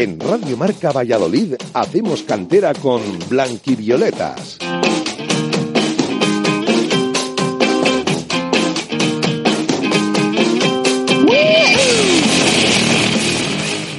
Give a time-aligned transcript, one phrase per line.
[0.00, 4.56] En Radio Marca Valladolid hacemos cantera con Blanquivioletas.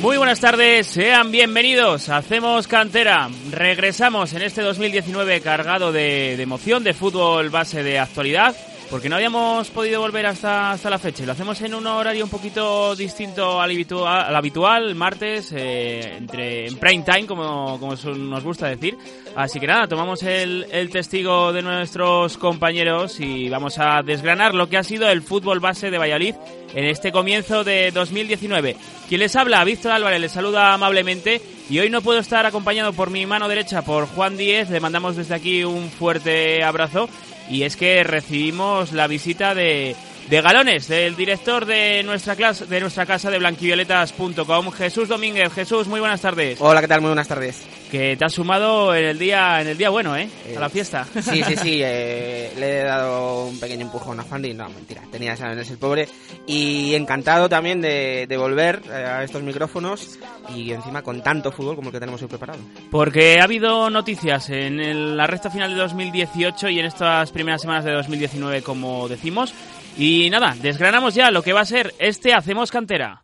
[0.01, 2.09] Muy buenas tardes, sean bienvenidos.
[2.09, 3.29] Hacemos cantera.
[3.51, 8.55] Regresamos en este 2019 cargado de, de emoción, de fútbol base de actualidad
[8.91, 11.25] porque no habíamos podido volver hasta, hasta la fecha.
[11.25, 16.67] Lo hacemos en un horario un poquito distinto al habitual, al habitual martes, eh, entre,
[16.67, 18.97] en prime time, como, como nos gusta decir.
[19.33, 24.67] Así que nada, tomamos el, el testigo de nuestros compañeros y vamos a desgranar lo
[24.67, 26.35] que ha sido el fútbol base de Valladolid
[26.75, 28.75] en este comienzo de 2019.
[29.07, 33.09] Quien les habla, Víctor Álvarez, les saluda amablemente y hoy no puedo estar acompañado por
[33.09, 34.69] mi mano derecha, por Juan Díez.
[34.69, 37.07] Le mandamos desde aquí un fuerte abrazo
[37.51, 39.95] y es que recibimos la visita de,
[40.29, 45.51] de Galones, del director de nuestra clase, de nuestra casa de blanquivioletas.com, Jesús Domínguez.
[45.53, 46.59] Jesús, muy buenas tardes.
[46.61, 47.01] Hola, ¿qué tal?
[47.01, 47.61] Muy buenas tardes.
[47.91, 50.29] Que te has sumado en el día, en el día bueno, ¿eh?
[50.55, 51.05] a la fiesta.
[51.21, 51.81] Sí, sí, sí.
[51.93, 54.53] Eh, le he dado un pequeño empujón a Fandy.
[54.53, 55.01] No, mentira.
[55.11, 56.07] Tenía exámenes el pobre.
[56.45, 60.19] Y encantado también de, de volver eh, a estos micrófonos
[60.55, 62.59] y encima con tanto fútbol como el que tenemos hoy preparado.
[62.89, 67.61] Porque ha habido noticias en el, la recta final de 2018 y en estas primeras
[67.61, 69.53] semanas de 2019, como decimos.
[69.97, 73.23] Y nada, desgranamos ya lo que va a ser este Hacemos Cantera.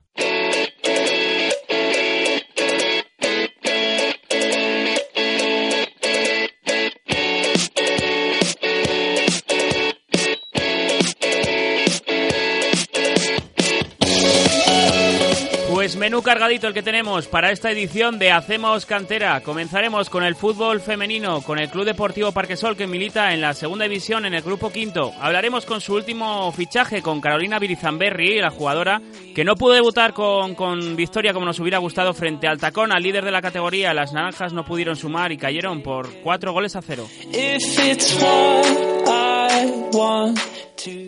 [16.08, 19.42] Menú cargadito el que tenemos para esta edición de Hacemos Cantera.
[19.42, 23.84] Comenzaremos con el fútbol femenino, con el Club Deportivo Parquesol que milita en la segunda
[23.84, 25.12] división en el grupo quinto.
[25.20, 29.02] Hablaremos con su último fichaje, con Carolina Birizamberri, la jugadora
[29.36, 33.04] que no pudo debutar con, con victoria como nos hubiera gustado frente al Tacón, al
[33.04, 33.94] líder de la categoría.
[33.94, 37.06] Las naranjas no pudieron sumar y cayeron por cuatro goles a cero.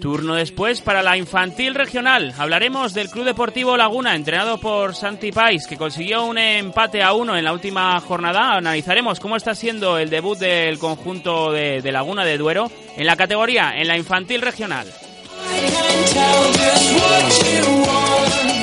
[0.01, 2.33] Turno después para la infantil regional.
[2.37, 7.37] Hablaremos del Club Deportivo Laguna, entrenado por Santi Pais, que consiguió un empate a uno
[7.37, 8.55] en la última jornada.
[8.55, 13.15] Analizaremos cómo está siendo el debut del conjunto de, de Laguna de Duero en la
[13.15, 14.87] categoría, en la infantil regional.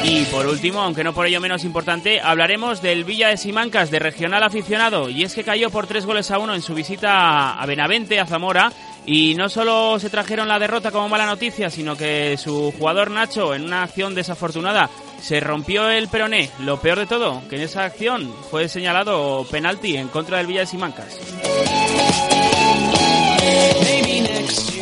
[0.05, 3.99] Y por último, aunque no por ello menos importante, hablaremos del Villa de Simancas de
[3.99, 5.09] regional aficionado.
[5.09, 8.27] Y es que cayó por tres goles a uno en su visita a Benavente, a
[8.27, 8.72] Zamora.
[9.06, 13.55] Y no solo se trajeron la derrota como mala noticia, sino que su jugador Nacho,
[13.55, 14.91] en una acción desafortunada,
[15.21, 16.50] se rompió el peroné.
[16.61, 20.61] Lo peor de todo, que en esa acción fue señalado penalti en contra del Villa
[20.61, 21.21] de Simancas.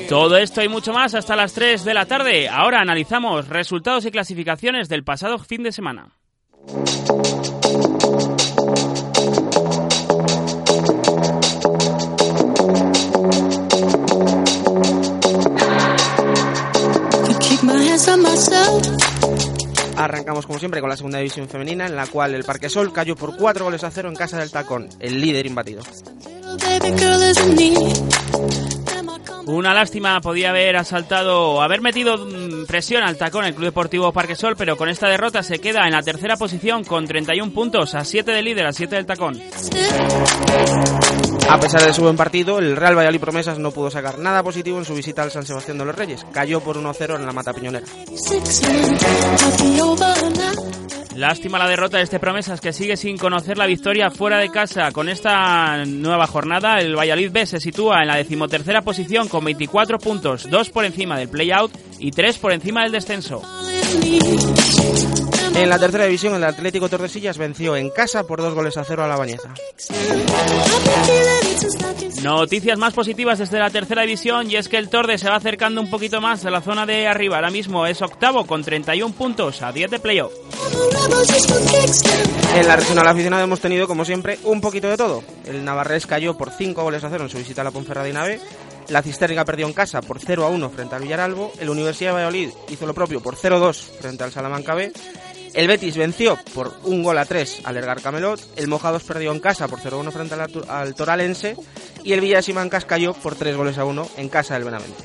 [0.08, 2.48] Todo esto y mucho más hasta las 3 de la tarde.
[2.48, 6.08] Ahora analizamos resultados y clasificaciones del pasado fin de semana.
[19.96, 23.36] Arrancamos como siempre con la segunda división femenina en la cual el Parquesol cayó por
[23.36, 25.82] 4 goles a 0 en casa del Tacón, el líder imbatido.
[29.46, 32.16] Una lástima, podía haber asaltado, haber metido
[32.66, 36.02] presión al tacón el Club Deportivo Parquesol, pero con esta derrota se queda en la
[36.02, 39.42] tercera posición con 31 puntos, a 7 del líder, a 7 del tacón.
[41.48, 44.78] A pesar de su buen partido, el Real Valladolid Promesas no pudo sacar nada positivo
[44.78, 46.24] en su visita al San Sebastián de los Reyes.
[46.32, 47.86] Cayó por 1-0 en la Mata Piñonera.
[51.16, 54.90] Lástima la derrota de este Promesas que sigue sin conocer la victoria fuera de casa.
[54.90, 59.98] Con esta nueva jornada, el Valladolid B se sitúa en la decimotercera posición con 24
[59.98, 63.42] puntos, 2 por encima del play-out y 3 por encima del descenso.
[65.56, 69.04] En la tercera división, el Atlético Tordesillas venció en casa por 2 goles a 0
[69.04, 69.54] a la Bañeza.
[72.22, 75.80] Noticias más positivas desde la tercera división y es que el Torde se va acercando
[75.80, 77.36] un poquito más a la zona de arriba.
[77.36, 80.32] Ahora mismo es octavo con 31 puntos a 10 de playoff.
[82.56, 85.22] En la regional aficionada hemos tenido, como siempre, un poquito de todo.
[85.46, 88.40] El Navarrés cayó por 5 goles a 0 en su visita a la Ponferradina B.
[88.88, 91.52] La Cisterna perdió en casa por 0 a 1 frente al Villaralbo.
[91.60, 94.92] El Universidad de Valladolid hizo lo propio por 0 a 2 frente al Salamanca B.
[95.54, 98.40] El Betis venció por un gol a 3 al Ergar Camelot.
[98.56, 101.56] El Mojados perdió en casa por 0 a 1 frente al, al Toralense.
[102.02, 105.04] Y el Villa de Simancas cayó por 3 goles a 1 en casa del Benavente.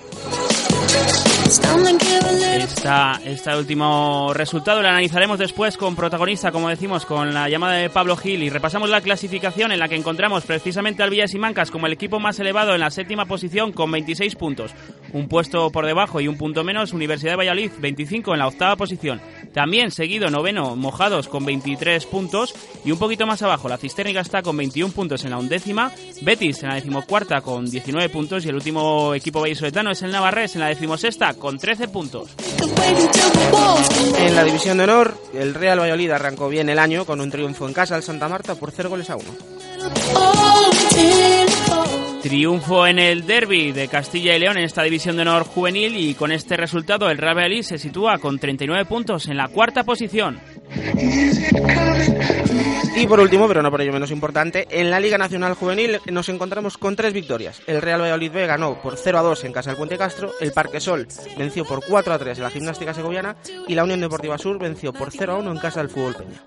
[1.49, 7.89] Esta, este último resultado lo analizaremos después con protagonista, como decimos, con la llamada de
[7.89, 11.71] Pablo Gil y repasamos la clasificación en la que encontramos precisamente al Villas y Mancas
[11.71, 14.75] como el equipo más elevado en la séptima posición con 26 puntos.
[15.11, 18.75] Un puesto por debajo y un punto menos, Universidad de Valladolid 25 en la octava
[18.75, 19.19] posición.
[19.51, 22.53] También seguido noveno, Mojados con 23 puntos
[22.85, 25.91] y un poquito más abajo, la Cisterna está con 21 puntos en la undécima,
[26.21, 30.53] Betis en la decimocuarta con 19 puntos y el último equipo vallisoletano es el Navarrés
[30.53, 32.29] en la decimosexta con 13 puntos.
[34.19, 37.67] En la división de honor, el Real Valladolid arrancó bien el año con un triunfo
[37.67, 39.25] en casa al Santa Marta por 0 goles a 1.
[42.21, 46.13] Triunfo en el derby de Castilla y León en esta división de honor juvenil y
[46.15, 50.39] con este resultado el Real Valladolid se sitúa con 39 puntos en la cuarta posición.
[52.95, 56.27] Y por último, pero no por ello menos importante, en la Liga Nacional Juvenil nos
[56.29, 57.61] encontramos con tres victorias.
[57.67, 60.51] El Real Valladolid B ganó por 0 a 2 en casa del Puente Castro, el
[60.51, 61.07] Parque Sol
[61.37, 63.35] venció por 4 a 3 en la Gimnástica Segoviana
[63.67, 66.41] y la Unión Deportiva Sur venció por 0 a 1 en casa del Fútbol Peña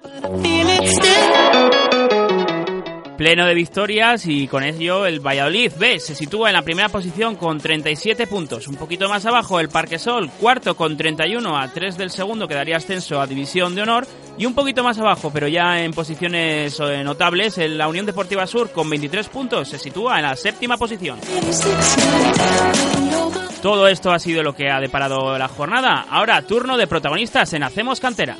[3.16, 7.36] pleno de victorias y con ello el Valladolid B se sitúa en la primera posición
[7.36, 8.68] con 37 puntos.
[8.68, 12.54] Un poquito más abajo el Parque Sol, cuarto con 31 a 3 del segundo, que
[12.54, 14.06] daría ascenso a División de Honor.
[14.38, 18.72] Y un poquito más abajo, pero ya en posiciones eh, notables, la Unión Deportiva Sur
[18.72, 21.18] con 23 puntos se sitúa en la séptima posición.
[23.60, 26.06] Todo esto ha sido lo que ha deparado la jornada.
[26.08, 28.36] Ahora turno de protagonistas en Hacemos Cantera.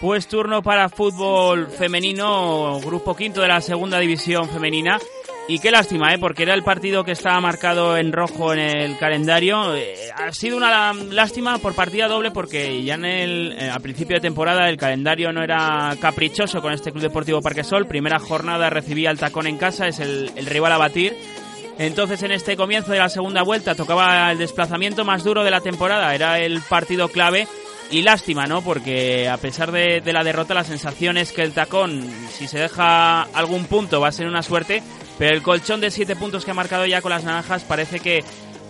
[0.00, 4.98] Pues turno para fútbol femenino, grupo quinto de la segunda división femenina.
[5.50, 6.18] Y qué lástima, ¿eh?
[6.20, 9.74] porque era el partido que estaba marcado en rojo en el calendario.
[9.74, 14.14] Eh, ha sido una lástima por partida doble porque ya en el, eh, a principio
[14.14, 17.88] de temporada el calendario no era caprichoso con este Club Deportivo Parquesol.
[17.88, 21.16] Primera jornada recibía el tacón en casa, es el, rival a batir.
[21.78, 25.60] Entonces en este comienzo de la segunda vuelta tocaba el desplazamiento más duro de la
[25.60, 27.48] temporada, era el partido clave
[27.90, 28.62] y lástima, ¿no?
[28.62, 32.60] Porque a pesar de, de, la derrota, la sensación es que el tacón, si se
[32.60, 34.84] deja algún punto, va a ser una suerte.
[35.20, 38.24] Pero el colchón de siete puntos que ha marcado ya con las naranjas parece que,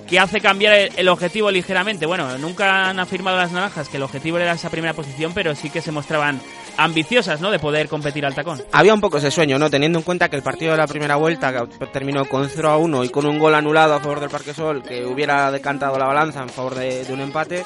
[0.09, 2.07] que hace cambiar el, objetivo ligeramente.
[2.07, 5.71] Bueno, nunca han afirmado las naranjas que el objetivo era esa primera posición, pero sí
[5.71, 6.41] que se mostraban
[6.81, 7.51] ambiciosas, ¿no?
[7.51, 8.63] De poder competir al tacón.
[8.73, 9.69] Había un poco ese sueño, ¿no?
[9.69, 13.05] Teniendo en cuenta que el partido de la primera vuelta terminó con 0 a 1
[13.05, 16.43] y con un gol anulado a favor del Parque Sol que hubiera decantado la balanza
[16.43, 17.65] en favor de un empate.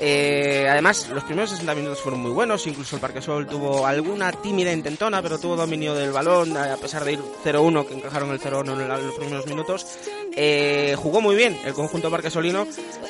[0.00, 4.32] Eh, además, los primeros 60 minutos fueron muy buenos, incluso el Parque Sol tuvo alguna
[4.32, 8.40] tímida intentona, pero tuvo dominio del balón, a pesar de ir 0-1, que encajaron el
[8.40, 9.86] 0-1 en los primeros minutos.
[10.36, 12.66] Eh, jugó muy bien el conjunto parquesolino,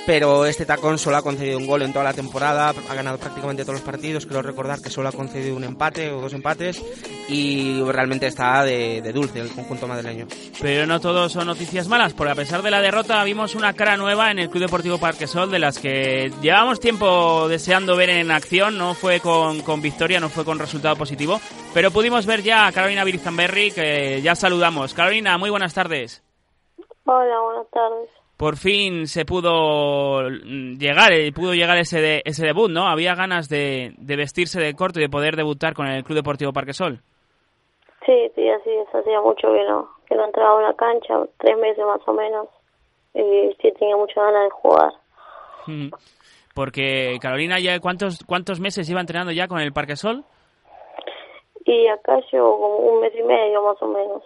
[0.07, 3.63] pero este tacón solo ha concedido un gol en toda la temporada, ha ganado prácticamente
[3.63, 6.83] todos los partidos, quiero recordar que solo ha concedido un empate o dos empates
[7.29, 10.27] y realmente está de, dulce el conjunto madrileño.
[10.61, 13.97] Pero no todos son noticias malas, porque a pesar de la derrota vimos una cara
[13.97, 18.79] nueva en el Club Deportivo Parquesol de las que llevamos tiempo deseando ver en acción,
[18.79, 21.41] no fue con, con victoria, no fue con resultado positivo,
[21.73, 24.95] pero pudimos ver ya a Carolina Birizamberri, que ya saludamos.
[24.95, 26.23] Carolina, muy buenas tardes.
[27.05, 28.24] Hola, buenas tardes.
[28.37, 32.89] Por fin se pudo llegar, eh, pudo llegar ese, ese debut, ¿no?
[32.89, 36.53] Había ganas de, de vestirse de corto y de poder debutar con el Club Deportivo
[36.53, 37.01] Parquesol.
[38.05, 38.95] Sí, sí, así es.
[38.95, 42.49] Hacía mucho que no, que no entraba a una cancha, tres meses más o menos.
[43.15, 44.93] Y sí tenía mucha ganas de jugar.
[46.55, 50.25] Porque Carolina, ya ¿cuántos, ¿cuántos meses lleva entrenando ya con el Parquesol?
[51.65, 54.23] Y acá llevo como un mes y medio más o menos.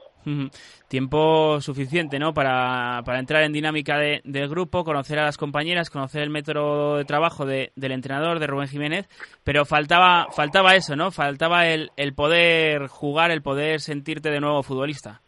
[0.89, 2.35] Tiempo suficiente, ¿no?
[2.35, 6.97] Para, para entrar en dinámica de, del grupo, conocer a las compañeras, conocer el método
[6.97, 9.09] de trabajo de, del entrenador, de Rubén Jiménez,
[9.45, 11.11] pero faltaba, faltaba eso, ¿no?
[11.11, 15.21] Faltaba el, el poder jugar, el poder sentirte de nuevo futbolista.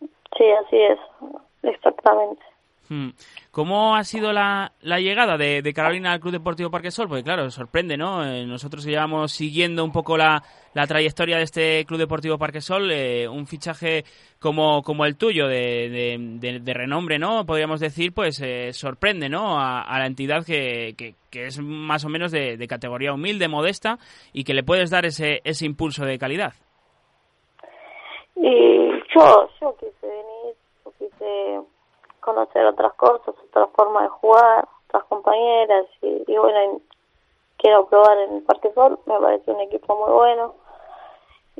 [0.00, 0.98] Sí, así es,
[1.62, 2.42] exactamente.
[3.50, 7.08] ¿Cómo ha sido la, la llegada de, Carolina al Club Deportivo Parque Sol?
[7.08, 8.24] Porque claro, sorprende, ¿no?
[8.24, 10.42] Eh, nosotros llevamos siguiendo un poco la,
[10.74, 14.04] la, trayectoria de este Club Deportivo Parque Sol, eh, un fichaje
[14.38, 17.46] como, como el tuyo, de, de, renombre, ¿no?
[17.46, 19.58] Podríamos decir, pues eh, sorprende, ¿no?
[19.58, 23.98] A, a la entidad que, que, es más o menos de, categoría humilde, modesta,
[24.32, 26.54] y que le puedes dar ese, ese impulso de calidad.
[28.36, 30.54] Y yo, yo quise venir,
[30.98, 31.60] quise
[32.26, 36.80] conocer otras cosas, otras formas de jugar, otras compañeras y, bueno,
[37.56, 38.70] quiero probar en el Parque
[39.06, 40.54] me parece un equipo muy bueno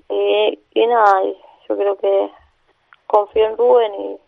[0.08, 1.22] y, y nada,
[1.68, 2.30] yo creo que
[3.06, 4.18] confío en Rubén y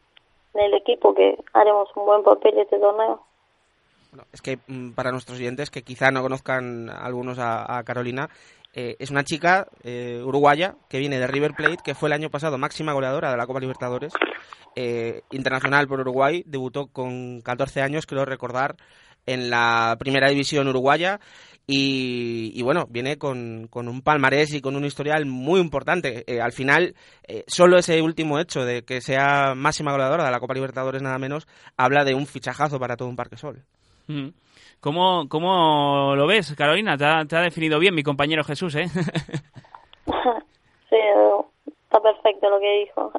[0.54, 3.20] en el equipo que haremos un buen papel este torneo.
[4.32, 8.28] es que mm, para nuestros oyentes que quizá no conozcan algunos a, Carolina,
[8.74, 12.30] eh, es una chica eh, uruguaya que viene de River Plate, que fue el año
[12.30, 14.12] pasado máxima goleadora de la Copa Libertadores,
[14.80, 18.76] eh, internacional por Uruguay, debutó con 14 años, creo recordar,
[19.26, 21.18] en la primera división uruguaya
[21.66, 26.22] y, bueno, viene con, un palmarés y con un historial muy importante.
[26.28, 26.94] Eh, al final,
[27.26, 31.18] eh, solo ese último hecho de que sea máxima goleadora de la Copa Libertadores, nada
[31.18, 33.64] menos, habla de un fichajazo para todo un Parque Sol.
[34.06, 34.28] Mm.
[34.78, 36.96] ¿Cómo, ¿Cómo, lo ves, Carolina?
[36.96, 38.86] Te ha, te ha, definido bien mi compañero Jesús, ¿eh?
[38.94, 39.02] sí,
[41.66, 43.12] está perfecto lo que dijo.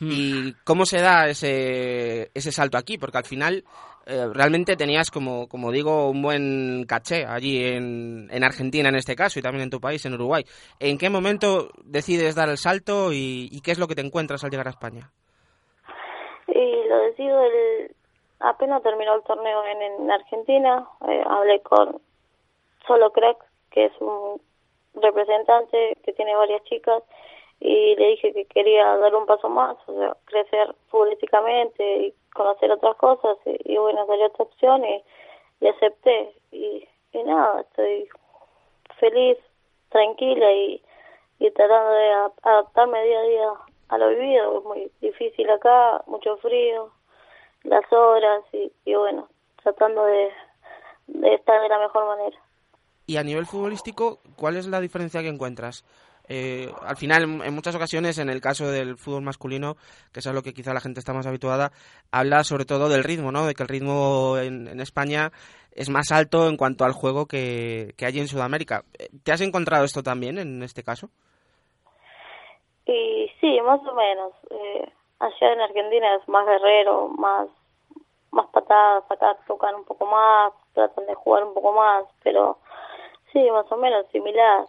[0.00, 2.96] ¿Y cómo se da ese, ese salto aquí?
[2.96, 3.64] Porque al final
[4.06, 9.14] eh, realmente tenías, como, como digo, un buen caché allí en, en Argentina en este
[9.14, 10.42] caso y también en tu país, en Uruguay.
[10.80, 14.50] ¿En qué momento decides dar el salto y, qué es lo que te encuentras al
[14.50, 15.10] llegar a España?
[16.48, 17.94] Y lo decido el,
[18.40, 22.00] apenas terminó el torneo en, Argentina, eh, hablé con
[22.86, 23.36] Solo Crack,
[23.70, 24.40] que es un
[24.94, 27.02] representante que tiene varias chicas,
[27.60, 32.72] y le dije que quería dar un paso más, o sea, crecer futbolísticamente y conocer
[32.72, 35.04] otras cosas y, bueno, salió esta opción y,
[35.68, 38.08] acepté y, nada, estoy
[38.98, 39.36] feliz,
[39.90, 40.82] tranquila y,
[41.38, 42.12] y tratando de
[42.42, 43.48] adaptarme día a día
[43.88, 46.90] a lo vivido, es muy difícil acá, mucho frío,
[47.64, 49.28] las horas y, y bueno,
[49.62, 50.30] tratando de,
[51.08, 52.38] de estar de la mejor manera.
[53.06, 55.84] Y a nivel futbolístico, ¿cuál es la diferencia que encuentras?
[56.32, 59.74] Eh, al final, en muchas ocasiones, en el caso del fútbol masculino,
[60.12, 61.72] que es a lo que quizá la gente está más habituada,
[62.12, 63.46] habla sobre todo del ritmo, ¿no?
[63.46, 65.32] De que el ritmo en, España
[65.72, 68.84] es más alto en cuanto al juego que, que hay en Sudamérica.
[69.24, 71.08] ¿Te has encontrado esto también en este caso?
[72.86, 74.32] Y sí, más o menos.
[74.50, 77.48] Eh, allá en Argentina es más guerrero, más
[78.30, 82.58] más patadas, acá tocan un poco más, tratan de jugar un poco más, pero
[83.32, 84.66] sí, más o menos similar.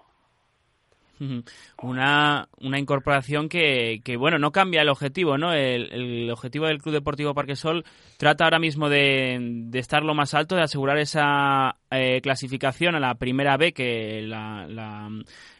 [1.83, 5.53] Una, una incorporación que, que, bueno, no cambia el objetivo, ¿no?
[5.53, 7.83] El, objetivo del Club Deportivo Parquesol
[8.17, 12.99] trata ahora mismo de, de estar lo más alto, de asegurar esa eh, clasificación a
[12.99, 14.65] la primera B que la,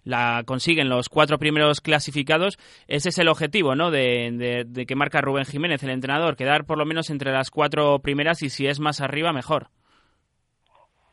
[0.03, 2.57] la, consiguen los cuatro primeros clasificados.
[2.87, 3.91] Ese es el objetivo, ¿no?
[3.91, 7.99] De, de, que marca Rubén Jiménez, el entrenador, quedar por lo menos entre las cuatro
[7.99, 9.67] primeras y si es más arriba, mejor.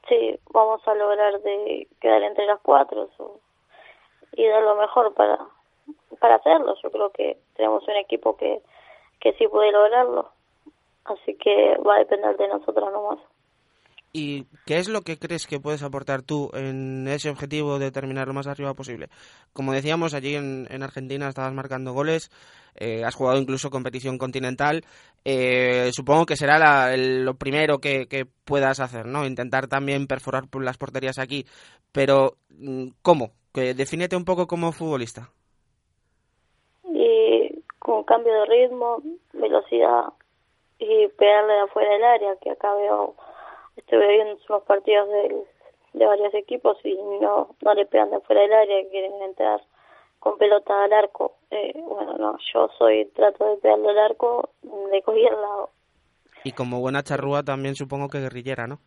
[0.09, 3.11] Sí, vamos a lograr de quedar entre las cuatro
[4.38, 5.37] y dar lo mejor para,
[6.21, 6.75] para hacerlo.
[6.80, 8.62] Yo creo que tenemos un equipo que,
[9.21, 10.30] que sí puede lograrlo,
[11.04, 13.18] así que va a depender de nosotros nomás.
[14.12, 18.28] ¿Y qué es lo que crees que puedes aportar tú en ese objetivo de terminar
[18.28, 19.09] lo más arriba posible?
[19.52, 22.30] Como decíamos, allí en, en Argentina estabas marcando goles,
[22.76, 24.85] eh, has jugado incluso competición continental.
[25.25, 29.26] Eh, supongo que será lo primero que, que, puedas hacer, ¿no?
[29.26, 31.45] Intentar también perforar las porterías aquí.
[31.92, 33.33] Pero, mm, ¿cómo?
[33.58, 35.30] Que defínete un poco como futbolista.
[36.84, 40.12] Y con cambio de ritmo, velocidad
[40.78, 43.16] y pegarle de afuera del área, que acá veo,
[43.76, 45.44] estoy viendo unos partidos de,
[45.94, 49.60] de varios equipos y no, no le pegan de afuera del área, quieren entrar
[50.20, 51.34] con pelota al arco.
[51.50, 55.70] Eh, bueno, no, yo soy, trato de pegarle al arco de cualquier lado.
[56.44, 58.78] Y como buena charrúa también supongo que guerrillera, ¿no?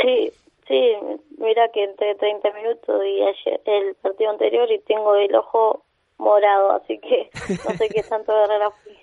[0.00, 0.32] Sí,
[0.72, 0.96] Sí,
[1.36, 5.84] mira que entre 30 minutos y ayer, el partido anterior y tengo el ojo
[6.16, 7.28] morado, así que
[7.68, 8.96] no sé qué tanto guerrera fui.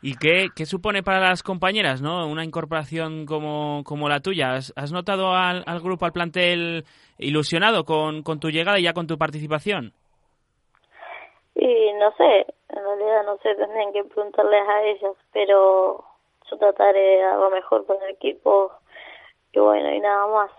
[0.00, 2.26] ¿Y qué, qué, supone para las compañeras, no?
[2.26, 4.54] Una incorporación como, como la tuya.
[4.54, 6.86] ¿Has, notado al, al, grupo, al plantel
[7.18, 9.92] ilusionado con, con tu llegada y ya con tu participación?
[11.54, 16.02] Y no sé, en realidad no sé, tendrían que preguntarles a ellas, pero
[16.50, 18.72] yo trataré algo mejor con el equipo
[19.52, 20.50] y bueno, y nada más.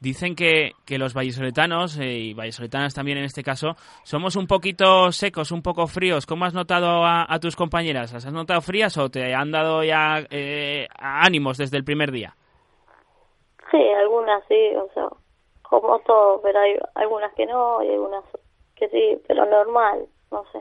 [0.00, 5.12] Dicen que, que los vallesoletanos, eh, y vallesoletanas también en este caso, somos un poquito
[5.12, 6.24] secos, un poco fríos.
[6.24, 8.12] ¿Cómo has notado a, tus compañeras?
[8.12, 12.34] ¿Las has notado frías o te han dado ya eh, ánimos desde el primer día?
[13.70, 15.08] Sí, algunas sí, o sea,
[15.62, 18.24] como todo, pero hay algunas que no y algunas
[18.74, 20.60] que sí, pero normal, no sé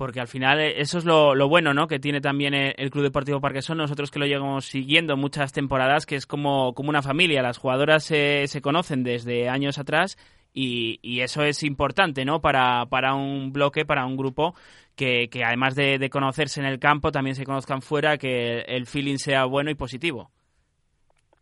[0.00, 1.86] porque al final eh, eso es lo, bueno ¿no?
[1.86, 6.14] que tiene también el Club Deportivo Parquesón, nosotros que lo llevamos siguiendo muchas temporadas, que
[6.14, 10.16] es como, como una familia, las jugadoras se, se conocen desde años atrás
[10.54, 12.40] y, y, eso es importante ¿no?
[12.40, 14.54] para, para un bloque, para un grupo
[14.96, 18.86] que, que además de, de, conocerse en el campo, también se conozcan fuera, que el
[18.86, 20.30] feeling sea bueno y positivo.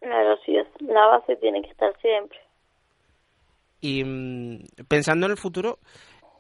[0.01, 2.41] Claro, sí, es, la base tiene que estar siempre.
[3.81, 5.79] Y mm, pensando en el futuro,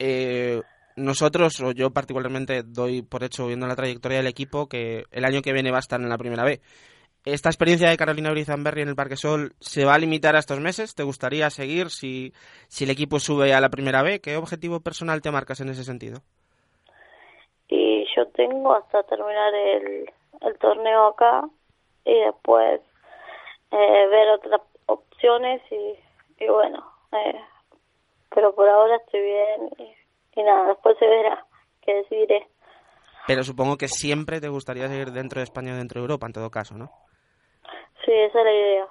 [0.01, 0.63] Eh,
[0.99, 5.43] nosotros, o yo particularmente, doy por hecho, viendo la trayectoria del equipo, que el año
[5.43, 6.61] que viene va a estar en la primera B.
[7.25, 10.61] ¿Esta experiencia de Carolina Brizanberry en el Parque Sol se va a limitar a estos
[10.61, 10.95] meses?
[10.95, 12.33] ¿Te gustaría seguir si,
[12.69, 14.21] si el equipo sube a la primera B?
[14.21, 16.21] ¿Qué objetivo personal te marcas en ese sentido?
[17.69, 21.49] Y yo tengo hasta terminar el, el torneo acá
[22.05, 22.81] y después
[23.73, 27.41] eh, ver otras opciones y, y bueno, eh,
[28.35, 29.98] pero por ahora estoy bien y,
[30.39, 31.45] y nada, después se verá
[31.83, 32.47] qué decidiré.
[33.27, 36.33] Pero supongo que siempre te gustaría seguir dentro de España o dentro de Europa, en
[36.33, 36.91] todo caso, ¿no?
[38.05, 38.87] Sí, esa es la idea.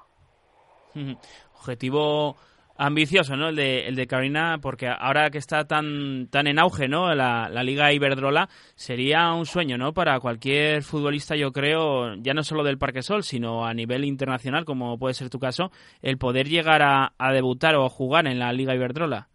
[1.59, 2.35] Objetivo
[2.77, 3.49] ambicioso, ¿no?
[3.49, 7.13] El de, el de Carolina, porque ahora que está tan, tan en auge, ¿no?
[7.15, 9.93] La, la Liga Iberdrola, sería un sueño, ¿no?
[9.93, 14.65] Para cualquier futbolista, yo creo, ya no solo del Parque Sol, sino a nivel internacional,
[14.65, 18.37] como puede ser tu caso, el poder llegar a, a debutar o a jugar en
[18.37, 19.29] la Liga Iberdrola.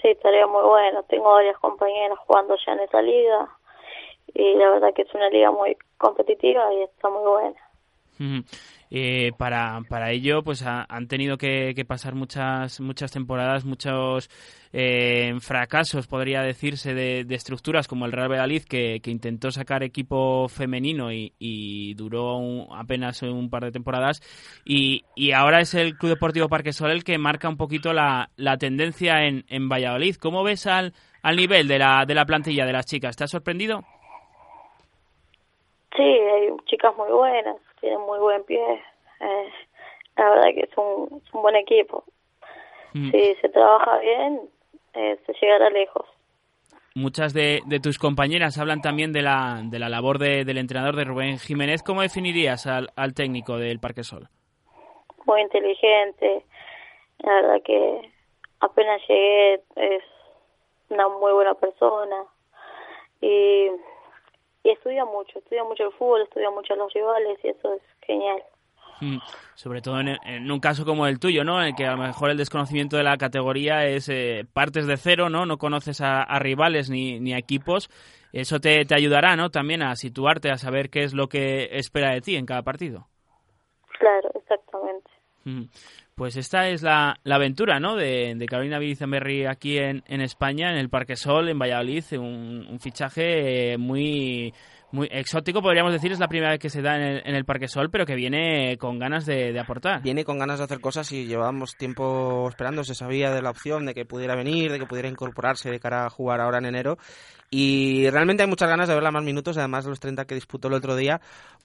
[0.00, 1.02] Sí, estaría muy bueno.
[1.04, 3.48] Tengo varias compañeras jugando ya en esa liga
[4.34, 8.50] y la verdad que es una liga muy competitiva y está muy buena.
[8.90, 14.30] Eh, para, para ello, pues ha, han tenido que, pasar muchas muchas temporadas, muchos
[14.72, 21.12] eh, fracasos, podría decirse, de, estructuras como el Real Valladolid, que, intentó sacar equipo femenino
[21.12, 24.22] y, duró un, apenas un par de temporadas.
[24.64, 28.56] Y, ahora es el Club Deportivo Parque Sol el que marca un poquito la, la
[28.56, 30.16] tendencia en, en Valladolid.
[30.16, 33.16] ¿Cómo ves al, al nivel de la, de la plantilla de las chicas?
[33.16, 33.82] ¿Te ha sorprendido?
[35.96, 38.62] Sí, hay chicas muy buenas tienen muy buen pie.
[39.20, 39.48] Eh,
[40.16, 42.04] la verdad que es un, es un buen equipo.
[42.94, 43.10] Mm.
[43.10, 44.40] Si se trabaja bien,
[44.94, 46.06] eh, se llegará lejos.
[46.94, 50.96] Muchas de, de, tus compañeras hablan también de la, de la labor de, del entrenador
[50.96, 51.82] de Rubén Jiménez.
[51.84, 54.28] ¿Cómo definirías al, al técnico del Parque Sol?
[55.24, 56.44] Muy inteligente.
[57.18, 58.10] La verdad que
[58.60, 60.02] apenas llegué es
[60.88, 62.24] una muy buena persona.
[63.20, 63.68] Y
[64.68, 68.42] y estudia mucho, estudia mucho el fútbol, estudia mucho los rivales y eso es genial.
[69.00, 69.18] Mm,
[69.54, 71.60] sobre todo en, en, un caso como el tuyo, ¿no?
[71.60, 74.96] En el que a lo mejor el desconocimiento de la categoría es eh, partes de
[74.96, 75.46] cero, ¿no?
[75.46, 77.88] No conoces a, a rivales ni, ni, a equipos.
[78.32, 79.50] Eso te, te ayudará, ¿no?
[79.50, 83.06] También a situarte, a saber qué es lo que espera de ti en cada partido.
[83.98, 85.10] Claro, exactamente.
[85.44, 85.64] Mm.
[86.18, 87.94] Pues esta es la, la aventura ¿no?
[87.94, 92.76] de, de Carolina Vicenberry aquí en, en, España, en el Parque Sol, en Valladolid, un,
[92.80, 94.52] fichaje eh, muy
[94.90, 97.44] muy exótico, podríamos decir, es la primera vez que se da en el, en el
[97.44, 100.02] Parque Sol, pero que viene con ganas de, de, aportar.
[100.02, 103.86] Viene con ganas de hacer cosas y llevamos tiempo esperando, se sabía de la opción
[103.86, 106.98] de que pudiera venir, de que pudiera incorporarse de cara a jugar ahora en enero
[107.50, 110.68] y realmente hay muchas ganas de verla más minutos, además de los 30 que disputó
[110.68, 111.20] el otro día,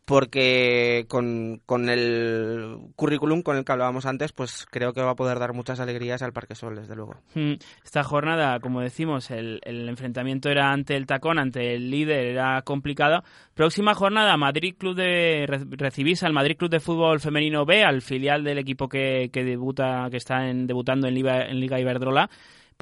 [0.05, 5.15] porque con, con, el currículum con el que hablábamos antes, pues creo que va a
[5.15, 7.15] poder dar muchas alegrías al Parque Sol, desde luego.
[7.35, 12.61] Hmm, esta jornada, como decimos, el, enfrentamiento era ante el tacón, ante el líder, era
[12.61, 13.23] complicado.
[13.53, 18.43] Próxima jornada, Madrid Club de recibís al Madrid Club de Fútbol Femenino B, al filial
[18.43, 22.29] del equipo que, que debuta, que está debutando en Liga, en Liga Iberdrola.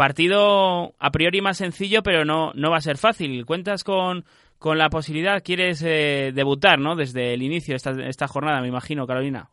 [0.01, 3.45] Partido a priori más sencillo, pero no, no va a ser fácil.
[3.45, 4.25] Cuentas con,
[4.57, 6.95] con la posibilidad, quieres eh, debutar, ¿no?
[6.95, 9.47] Desde el inicio de esta, esta jornada, me imagino, Carolina.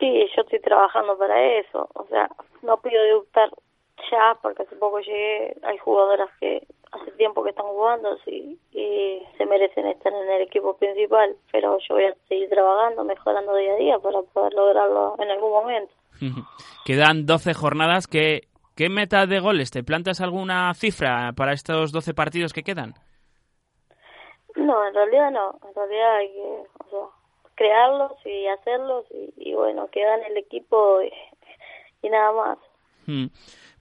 [0.00, 1.86] Sí, yo estoy trabajando para eso.
[1.92, 2.30] O sea,
[2.62, 3.50] no pido debutar
[4.10, 5.54] ya, porque hace poco llegué.
[5.64, 10.40] Hay jugadoras que hace tiempo que están jugando sí, y se merecen estar en el
[10.40, 15.14] equipo principal, pero yo voy a seguir trabajando, mejorando día a día para poder lograrlo
[15.18, 15.92] en algún momento.
[16.86, 19.70] Quedan 12 jornadas que ¿Qué meta de goles?
[19.70, 22.94] ¿Te plantas alguna cifra para estos 12 partidos que quedan?
[24.56, 25.58] No, en realidad no.
[25.68, 27.08] En realidad hay que o sea,
[27.54, 31.12] crearlos y hacerlos y, y bueno, quedan el equipo y,
[32.06, 32.58] y nada más.
[33.06, 33.26] Hmm.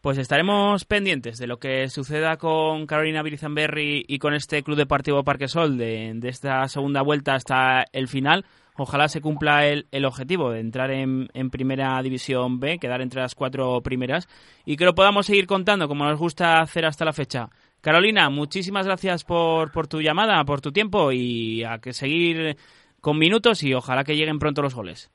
[0.02, 5.24] Pues estaremos pendientes de lo que suceda con Carolina Birizanberry y con este Club Deportivo
[5.24, 8.44] Parque Sol de, de esta segunda vuelta hasta el final.
[8.78, 13.22] Ojalá se cumpla el, el objetivo de entrar en, en, Primera División B, quedar entre
[13.22, 14.28] las cuatro primeras
[14.66, 17.50] y que lo podamos seguir contando como nos gusta hacer hasta la fecha.
[17.82, 22.56] Carolina, muchísimas gracias por, por tu llamada, por tu tiempo y a que seguir
[23.02, 25.12] con minutos y ojalá que lleguen pronto los goles.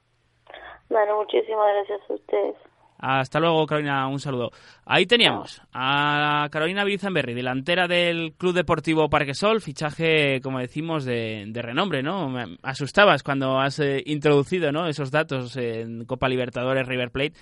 [0.88, 2.56] Bueno, muchísimas gracias a ustedes.
[2.98, 4.50] Hasta luego, Carolina, un saludo.
[4.84, 11.62] Ahí teníamos a Carolina Bizanberry, delantera del Club Deportivo Parquesol, fichaje, como decimos, de, de
[11.62, 12.28] renombre, ¿no?
[12.28, 14.88] Me asustabas cuando has eh, introducido ¿no?
[14.88, 17.34] esos datos en Copa Libertadores River Plate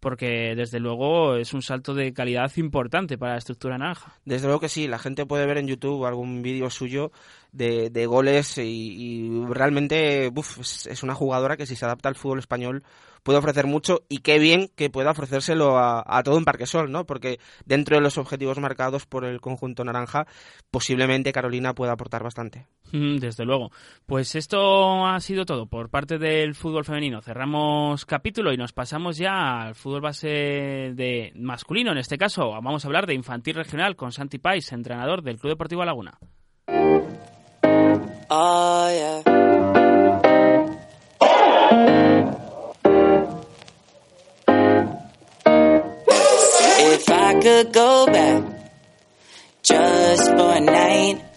[0.00, 4.14] porque desde luego es un salto de calidad importante para la estructura naranja.
[4.24, 7.12] Desde luego que sí, la gente puede ver en YouTube algún vídeo suyo
[7.52, 12.82] de, de goles y, realmente es, una jugadora que si se adapta al fútbol español
[13.22, 17.04] puede ofrecer mucho y qué bien que pueda ofrecérselo a, a todo en Parquesol, ¿no?
[17.06, 20.26] Porque dentro de los objetivos marcados por el conjunto naranja,
[20.70, 22.66] posiblemente Carolina pueda aportar bastante.
[22.92, 23.70] Mm, desde luego.
[24.06, 27.22] Pues esto ha sido todo por parte del fútbol femenino.
[27.22, 31.92] Cerramos capítulo y nos pasamos ya al fútbol base de masculino.
[31.92, 35.52] En este caso, vamos a hablar de infantil regional con Santi Pais, entrenador del Club
[35.52, 36.18] Deportivo Laguna.
[38.32, 39.49] Oh, If
[47.30, 48.42] I could go back
[49.62, 51.29] just for a night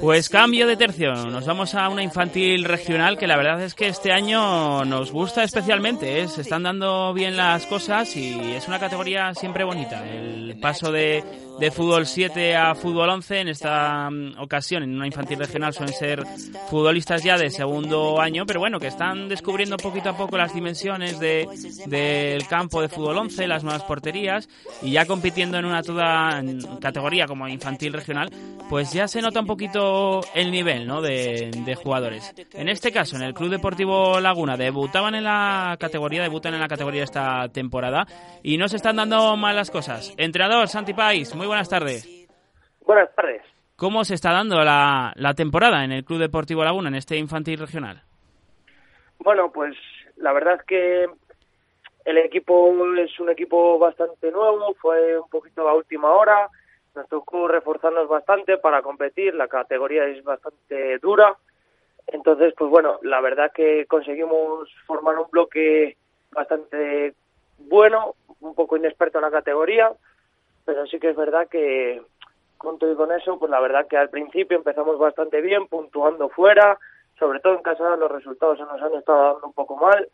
[0.00, 3.88] pues cambio de tercio, nos vamos a una infantil regional que la verdad es que
[3.88, 6.28] este año nos gusta especialmente, ¿eh?
[6.28, 10.08] se están dando bien las cosas y es una categoría siempre bonita.
[10.08, 11.24] El paso de,
[11.58, 15.94] de fútbol 7 a fútbol 11 en esta mm, ocasión, en una infantil regional suelen
[15.94, 16.24] ser
[16.68, 21.18] futbolistas ya de segundo año, pero bueno, que están descubriendo poquito a poco las dimensiones
[21.18, 21.48] de,
[21.86, 24.48] del campo de fútbol 11, las nuevas porterías
[24.82, 26.42] y ya compitiendo en una toda
[26.80, 28.30] categoría como infantil regional,
[28.68, 29.87] pues ya se nota un poquito
[30.34, 31.00] el nivel ¿no?
[31.00, 32.34] de, de jugadores.
[32.52, 36.68] En este caso, en el Club Deportivo Laguna, debutaban en la categoría, debutan en la
[36.68, 38.06] categoría esta temporada
[38.42, 40.14] y no se están dando mal las cosas.
[40.16, 42.28] Entrenador, Santi Pais, muy buenas tardes.
[42.86, 43.42] Buenas tardes.
[43.76, 47.58] ¿Cómo se está dando la, la temporada en el Club Deportivo Laguna, en este infantil
[47.60, 48.02] regional?
[49.18, 49.76] Bueno, pues
[50.16, 51.06] la verdad que
[52.04, 56.48] el equipo es un equipo bastante nuevo, fue un poquito a última hora,
[56.94, 61.36] nos tocó reforzarnos bastante para competir, la categoría es bastante dura,
[62.06, 65.96] entonces pues bueno, la verdad que conseguimos formar un bloque
[66.32, 67.14] bastante
[67.58, 69.92] bueno, un poco inexperto en la categoría,
[70.64, 72.02] pero sí que es verdad que
[72.56, 76.28] con todo y con eso, pues la verdad que al principio empezamos bastante bien, puntuando
[76.28, 76.78] fuera,
[77.18, 80.08] sobre todo en casa los resultados se nos han estado dando un poco mal.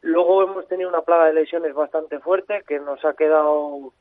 [0.00, 3.92] Luego hemos tenido una plaga de lesiones bastante fuerte que nos ha quedado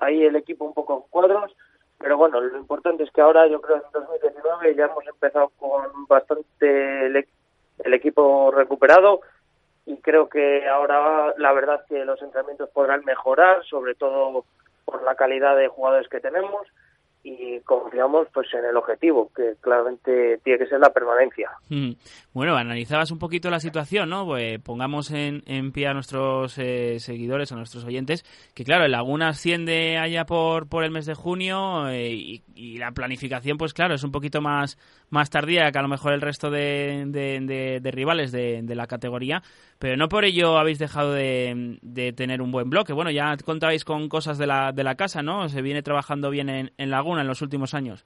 [0.00, 1.54] ahí el equipo un poco en cuadros,
[1.98, 6.06] pero bueno, lo importante es que ahora yo creo en 2019 ya hemos empezado con
[6.06, 7.26] bastante el,
[7.84, 9.20] el equipo recuperado
[9.86, 14.44] y creo que ahora la verdad que los entrenamientos podrán mejorar, sobre todo
[14.84, 16.66] por la calidad de jugadores que tenemos
[17.22, 21.92] y confiamos pues en el objetivo que claramente tiene que ser la permanencia mm.
[22.32, 27.00] bueno analizabas un poquito la situación no pues pongamos en, en pie a nuestros eh,
[27.00, 31.14] seguidores a nuestros oyentes que claro el Laguna asciende allá por por el mes de
[31.14, 32.42] junio eh, y,
[32.78, 34.78] la planificación pues claro es un poquito más
[35.10, 39.42] más tardía que a lo mejor el resto de, de, rivales de, la categoría
[39.78, 41.78] pero no por ello habéis dejado de,
[42.16, 45.48] tener un buen bloque bueno ya contabais con cosas de la de la casa no
[45.48, 48.04] se viene trabajando bien en, Laguna en los últimos años.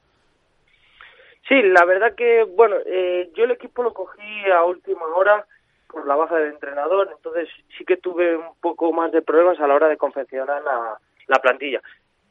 [1.48, 5.44] Sí, la verdad que, bueno, eh, yo el equipo lo cogí a última hora
[5.88, 9.66] por la baja del entrenador, entonces sí que tuve un poco más de problemas a
[9.66, 11.82] la hora de confeccionar la, la plantilla.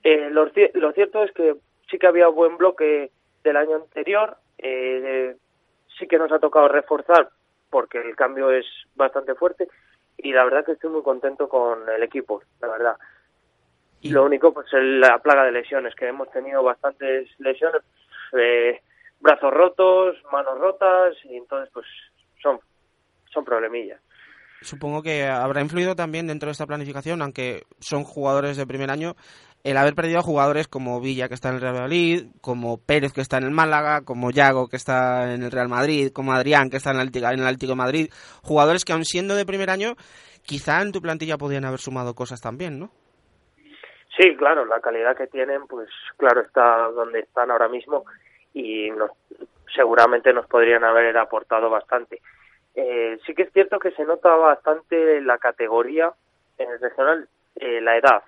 [0.04, 0.50] Eh, lo,
[0.94, 1.56] cierto es que
[1.90, 3.12] sí que había buen bloque
[3.44, 5.36] del año anterior, eh,
[5.98, 7.30] sí que nos ha tocado reforzar
[7.70, 9.68] porque el cambio es bastante fuerte
[10.18, 12.98] y la verdad que estoy muy contento con el equipo, la verdad.
[14.02, 17.82] Y lo único, pues la plaga de lesiones, que hemos tenido bastantes lesiones,
[18.34, 18.82] eh,
[19.20, 21.86] brazos rotos, manos rotas, y entonces, pues
[22.42, 22.60] son,
[23.32, 24.02] son problemillas.
[24.62, 29.16] Supongo que habrá influido también dentro de esta planificación, aunque son jugadores de primer año,
[29.64, 33.14] el haber perdido a jugadores como Villa, que está en el Real Madrid, como Pérez,
[33.14, 36.70] que está en el Málaga, como Yago, que está en el Real Madrid, como Adrián,
[36.70, 38.10] que está en el, Atlético de Madrid,
[38.44, 39.96] jugadores que aun siendo de primer año,
[40.44, 42.92] quizá en tu plantilla podían haber sumado cosas también, ¿no?
[44.18, 48.06] Sí, claro, la calidad que tienen, pues claro, está donde están ahora mismo
[48.54, 49.12] y nos,
[49.74, 52.22] seguramente nos podrían haber aportado bastante.
[52.76, 56.12] Eh, sí que es cierto que se nota bastante la categoría
[56.58, 58.24] en el regional, eh, la edad.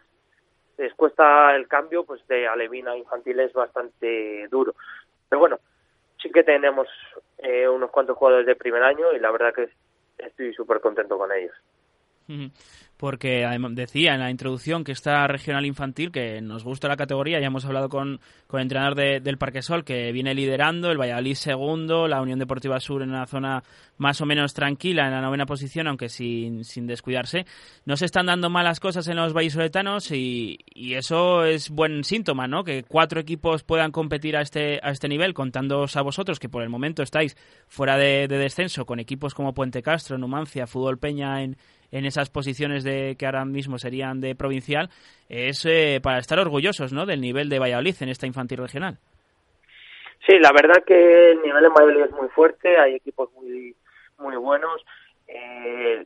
[0.78, 4.76] Después está el cambio pues de alevina infantil es bastante duro.
[5.30, 5.60] Pero bueno,
[6.22, 6.88] sí que tenemos
[7.38, 9.70] eh, unos cuantos jugadores de primer año y la verdad que
[10.18, 11.56] estoy súper contento con ellos
[13.04, 17.48] porque decía en la introducción que esta regional infantil, que nos gusta la categoría, ya
[17.48, 21.34] hemos hablado con, con el entrenador de, del Parque Sol, que viene liderando, el Valladolid
[21.34, 23.62] segundo, la Unión Deportiva Sur en una zona
[23.98, 27.46] más o menos tranquila, en la novena posición, aunque sin, sin descuidarse.
[27.84, 32.48] No se están dando malas cosas en los vallisoletanos y, y eso es buen síntoma,
[32.48, 32.64] ¿no?
[32.64, 36.64] Que cuatro equipos puedan competir a este, a este nivel, contándoos a vosotros, que por
[36.64, 37.36] el momento estáis
[37.68, 41.58] fuera de, de descenso, con equipos como Puente Castro, Numancia, Fútbol Peña en
[41.94, 44.90] en esas posiciones de que ahora mismo serían de provincial,
[45.30, 47.06] es eh, para estar orgullosos ¿no?
[47.06, 48.98] del nivel de Valladolid en esta infantil regional.
[50.28, 53.76] Sí, la verdad que el nivel en Valladolid es muy fuerte, hay equipos muy
[54.18, 54.84] muy buenos,
[55.28, 56.04] eh,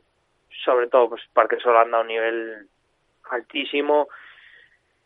[0.64, 2.68] sobre todo pues Parque Sol anda a un nivel
[3.30, 4.08] altísimo,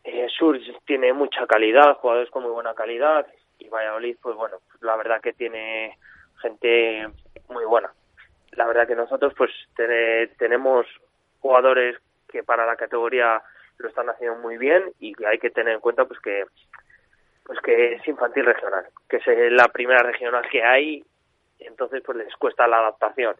[0.03, 3.25] eh, Sur tiene mucha calidad, jugadores con muy buena calidad
[3.57, 5.97] y Valladolid pues bueno, la verdad que tiene
[6.41, 7.07] gente
[7.47, 7.93] muy buena.
[8.57, 9.51] La verdad que nosotros pues
[10.37, 10.85] tenemos
[11.39, 13.41] jugadores que para la categoría
[13.77, 16.43] lo están haciendo muy bien y que hay que tener en cuenta pues que
[17.45, 21.03] pues que es infantil regional, que es la primera regional que hay,
[21.59, 23.35] entonces pues les cuesta la adaptación.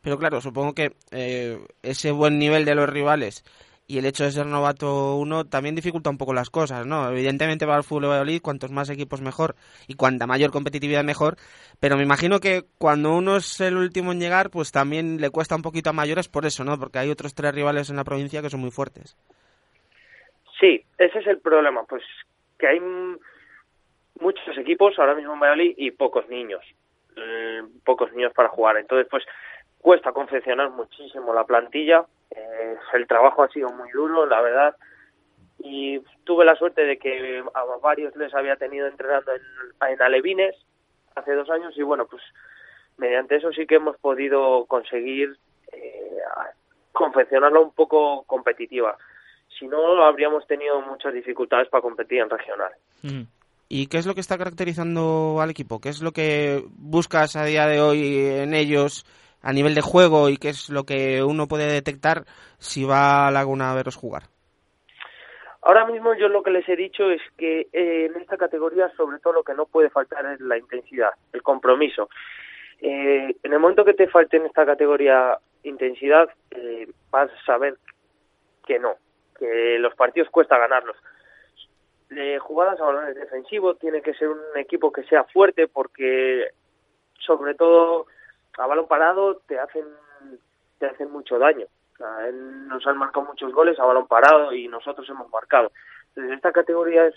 [0.00, 3.42] Pero claro, supongo que eh, ese buen nivel de los rivales
[3.86, 7.10] y el hecho de ser novato uno también dificulta un poco las cosas, ¿no?
[7.10, 9.54] Evidentemente para el fútbol de Valladolid cuantos más equipos mejor
[9.86, 11.36] y cuanta mayor competitividad mejor,
[11.80, 15.54] pero me imagino que cuando uno es el último en llegar, pues también le cuesta
[15.54, 16.78] un poquito a mayores por eso, ¿no?
[16.78, 19.16] Porque hay otros tres rivales en la provincia que son muy fuertes.
[20.58, 22.02] Sí, ese es el problema, pues
[22.58, 22.80] que hay
[24.20, 26.62] muchos equipos ahora mismo en Valladolid y pocos niños,
[27.16, 29.24] eh, pocos niños para jugar, entonces pues
[29.78, 34.76] cuesta confeccionar muchísimo la plantilla eh, el trabajo ha sido muy duro, la verdad,
[35.58, 40.54] y tuve la suerte de que a varios les había tenido entrenando en, Alevines
[41.14, 42.22] hace dos años y bueno, pues
[42.96, 45.36] mediante eso sí que hemos podido conseguir
[45.72, 46.18] eh,
[46.92, 48.96] confeccionarla un poco competitiva.
[49.58, 52.72] Si no, habríamos tenido muchas dificultades para competir en regional.
[53.68, 55.80] ¿Y qué es lo que está caracterizando al equipo?
[55.80, 59.04] ¿Qué es lo que buscas a día de hoy en ellos
[59.44, 62.24] a nivel de juego y qué es lo que uno puede detectar
[62.58, 64.22] si va a Laguna a veros jugar?
[65.60, 69.18] Ahora mismo yo lo que les he dicho es que eh, en esta categoría sobre
[69.18, 72.08] todo lo que no puede faltar es la intensidad, el compromiso.
[72.80, 77.76] Eh, en el momento que te falte en esta categoría intensidad, eh, vas a saber
[78.66, 78.94] que no,
[79.38, 80.96] que los partidos cuesta ganarlos.
[82.08, 86.48] De jugadas a balones defensivos tiene que ser un equipo que sea fuerte porque
[87.18, 88.06] sobre todo
[88.58, 89.84] a balón parado te hacen
[90.78, 91.66] te hacen mucho daño.
[92.68, 95.70] nos han marcado muchos goles a balón parado y nosotros hemos marcado.
[96.08, 97.14] Entonces, esta categoría es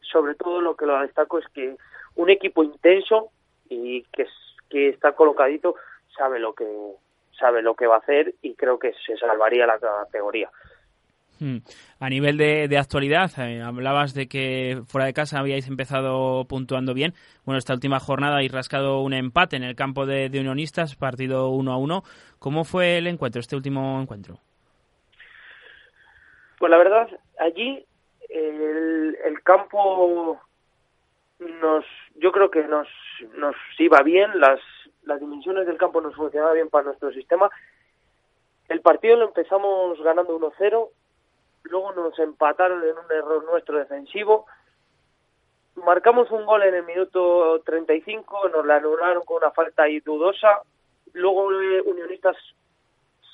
[0.00, 1.76] sobre todo lo que lo destaco es que
[2.16, 3.30] un equipo intenso
[3.68, 4.26] y que,
[4.68, 5.76] que está colocadito
[6.16, 6.66] sabe lo que
[7.38, 10.50] sabe lo que va a hacer y creo que se salvaría la categoría.
[11.42, 11.58] Hmm.
[11.98, 17.14] A nivel de, actualidad, eh, hablabas de que fuera de casa habíais empezado puntuando bien.
[17.44, 21.72] Bueno, esta última jornada habéis rascado un empate en el campo de, Unionistas, partido 1
[21.72, 22.02] a 1.
[22.38, 24.38] ¿Cómo fue el encuentro, este último encuentro?
[26.60, 27.08] Pues la verdad,
[27.40, 27.84] allí
[28.28, 30.40] el, el campo
[31.40, 32.86] nos, yo creo que nos,
[33.36, 34.60] nos iba bien, las,
[35.02, 37.50] las dimensiones del campo nos funcionaban bien para nuestro sistema.
[38.68, 40.88] El partido lo empezamos ganando 1-0
[41.64, 44.46] luego nos empataron en un error nuestro defensivo.
[45.76, 50.60] Marcamos un gol en el minuto 35, nos la anularon con una falta ahí dudosa.
[51.14, 52.36] Luego eh, Unionistas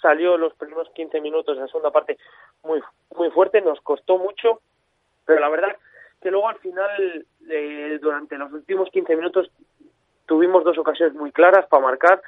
[0.00, 2.16] salió los primeros 15 minutos de la segunda parte
[2.62, 2.80] muy
[3.16, 4.60] muy fuerte, nos costó mucho,
[5.24, 5.76] pero la verdad
[6.20, 9.50] que luego al final, eh, durante los últimos 15 minutos,
[10.26, 12.22] tuvimos dos ocasiones muy claras para marcar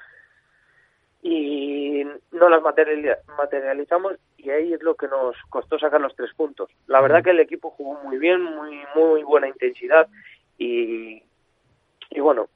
[1.22, 2.02] y
[2.32, 6.70] no las materializamos y ahí es lo que nos costó sacar los tres puntos.
[6.86, 10.08] La verdad que el equipo jugó muy bien, muy muy buena intensidad
[10.56, 11.22] y,
[12.10, 12.48] y bueno,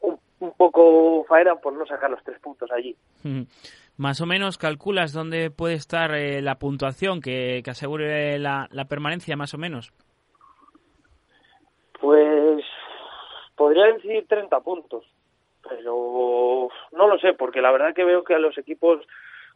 [0.00, 0.18] un,
[0.56, 2.96] poco faena por no sacar los tres puntos allí.
[3.96, 8.86] Más o menos calculas dónde puede estar eh, la puntuación que, que asegure la, la
[8.86, 9.92] permanencia, más o menos.
[12.00, 12.64] Pues
[13.56, 15.04] podría decir 30 puntos
[15.68, 19.06] pero no lo sé, porque la verdad que veo que a los equipos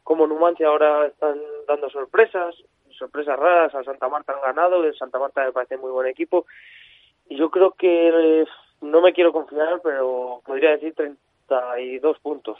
[0.03, 2.55] como Numancia ahora están dando sorpresas,
[2.91, 6.45] sorpresas raras, a Santa Marta han ganado, el Santa Marta me parece muy buen equipo,
[7.29, 8.45] y yo creo que
[8.81, 12.57] no me quiero confiar, pero podría decir 32 puntos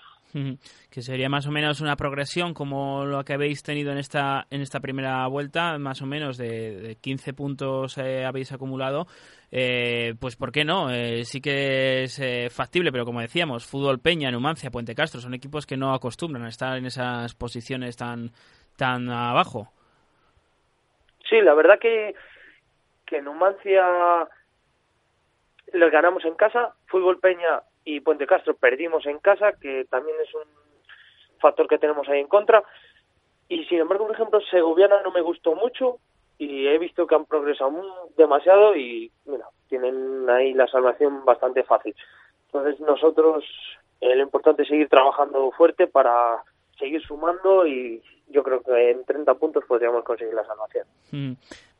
[0.89, 4.61] que sería más o menos una progresión como lo que habéis tenido en esta en
[4.61, 9.05] esta primera vuelta, más o menos de, 15 puntos eh, habéis acumulado,
[9.51, 10.91] eh, pues ¿por qué no?
[10.91, 12.19] Eh, sí que es
[12.53, 16.49] factible, pero como decíamos, Fútbol Peña, Numancia, Puente Castro, son equipos que no acostumbran a
[16.49, 18.31] estar en esas posiciones tan,
[18.75, 19.71] tan abajo.
[21.29, 22.15] Sí, la verdad que,
[23.05, 24.27] que Numancia
[25.73, 30.33] les ganamos en casa, Fútbol Peña y Puente Castro perdimos en casa, que también es
[30.33, 30.43] un
[31.39, 32.63] factor que tenemos ahí en contra.
[33.49, 35.99] Y sin embargo, por ejemplo, Segoviana no me gustó mucho
[36.37, 37.71] y he visto que han progresado
[38.17, 41.95] demasiado y mira, tienen ahí la salvación bastante fácil.
[42.47, 43.43] Entonces nosotros
[44.01, 46.43] eh, lo importante es seguir trabajando fuerte para
[46.77, 50.87] seguir sumando y yo creo que en 30 puntos podríamos conseguir la salvación.
[51.11, 51.33] Mm.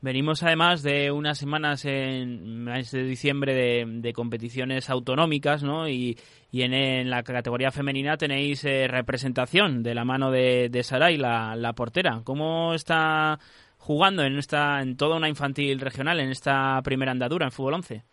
[0.03, 5.87] Venimos además de unas semanas en mes de diciembre de, competiciones autonómicas, ¿no?
[5.87, 6.17] Y,
[6.51, 11.71] en, la categoría femenina tenéis eh, representación de la mano de, de Saray, la, la
[11.71, 12.19] portera.
[12.25, 13.39] ¿Cómo está
[13.77, 18.03] jugando en esta en toda una infantil regional en esta primera andadura en fútbol 11?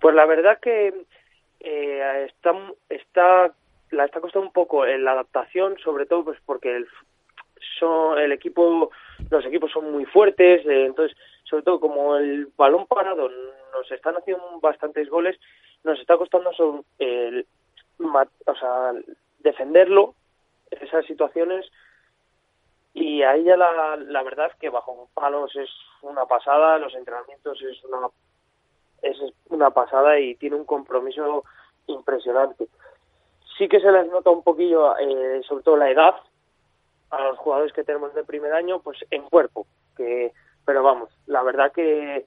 [0.00, 0.94] Pues la verdad que
[1.60, 2.54] eh, está
[2.88, 3.52] está
[3.90, 6.88] la está costando un poco en la adaptación, sobre todo pues porque el,
[7.78, 8.90] son, el equipo
[9.30, 14.16] los equipos son muy fuertes, eh, entonces sobre todo como el balón parado nos están
[14.16, 15.38] haciendo bastantes goles,
[15.84, 16.50] nos está costando
[16.98, 17.46] el,
[17.98, 18.92] o sea,
[19.38, 20.14] defenderlo
[20.70, 21.70] esas situaciones
[22.94, 25.70] y a ella la, la verdad que bajo palos es
[26.02, 28.08] una pasada, los entrenamientos es una
[29.02, 29.16] es
[29.48, 31.44] una pasada y tiene un compromiso
[31.86, 32.66] impresionante.
[33.56, 36.16] Sí que se les nota un poquillo, eh, sobre todo la edad,
[37.10, 39.66] a los jugadores que tenemos de primer año, pues en cuerpo,
[39.96, 40.32] que
[40.64, 42.26] pero vamos, la verdad que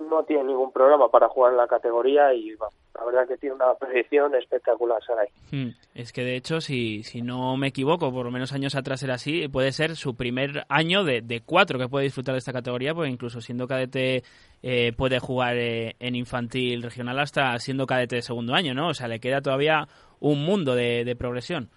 [0.00, 2.54] no tiene ningún problema para jugar en la categoría y
[2.94, 5.28] la verdad que tiene una proyección espectacular Saray.
[5.50, 5.70] Hmm.
[5.94, 9.14] Es que de hecho, si, si no me equivoco, por lo menos años atrás era
[9.14, 12.94] así, puede ser su primer año de, de cuatro que puede disfrutar de esta categoría,
[12.94, 14.22] porque incluso siendo cadete
[14.62, 18.88] eh, puede jugar eh, en infantil regional hasta siendo cadete de segundo año, ¿no?
[18.88, 19.88] O sea, le queda todavía
[20.20, 21.70] un mundo de progresión.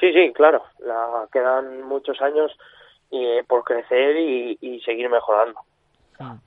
[0.00, 2.50] Sí, sí, claro, la, quedan muchos años
[3.10, 5.60] eh, por crecer y, seguir mejorando.
[6.18, 6.38] Hmm.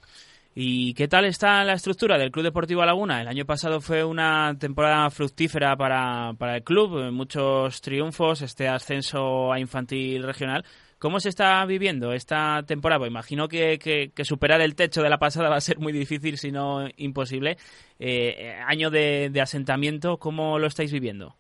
[0.56, 3.22] ¿Y qué tal está la estructura del Club Deportivo Laguna?
[3.22, 9.52] El año pasado fue una temporada fructífera para, para el club, muchos triunfos, este ascenso
[9.52, 10.64] a infantil regional.
[11.04, 13.00] ¿Cómo se está viviendo esta temporada?
[13.00, 16.38] Pues imagino que, que, superar el techo de la pasada va a ser muy difícil,
[16.38, 17.58] si no imposible.
[18.00, 21.36] Eh, año de, asentamiento, ¿cómo lo estáis viviendo?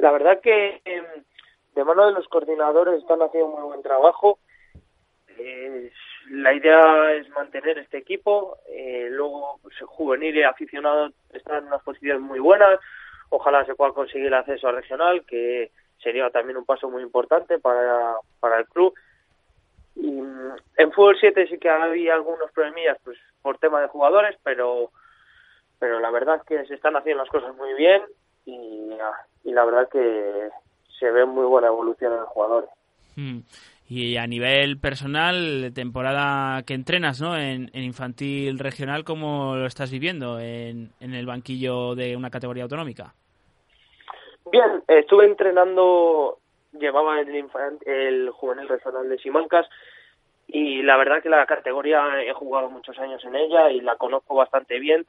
[0.00, 1.04] La verdad que em,
[1.74, 4.38] de mano de los coordinadores están haciendo muy buen trabajo.
[5.38, 5.92] Eh,
[6.30, 11.82] la idea es mantener este equipo, eh, luego pues, juvenil y aficionado están en unas
[11.82, 12.78] posiciones muy buenas,
[13.30, 15.70] ojalá se pueda conseguir el acceso a regional, que
[16.02, 18.94] sería también un paso muy importante para, para el club.
[19.96, 24.36] Y mm, en fútbol 7 sí que había algunos problemillas pues por tema de jugadores,
[24.42, 24.90] pero
[25.78, 28.02] pero la verdad es que se están haciendo las cosas muy bien
[28.44, 28.90] y,
[29.44, 30.50] y la verdad que
[30.98, 32.70] se ve muy buena evolución en los jugadores.
[33.16, 33.38] Mm.
[33.88, 37.36] Y a nivel personal, temporada que entrenas ¿no?
[37.36, 43.14] en, infantil regional, ¿cómo lo estás viviendo en, en el banquillo de una categoría autonómica?
[44.52, 46.38] Bien, estuve entrenando,
[46.78, 47.44] llevaba el,
[47.84, 49.66] el juvenil regional de Simancas
[50.46, 54.34] y la verdad que la categoría he jugado muchos años en ella y la conozco
[54.34, 55.06] bastante bien.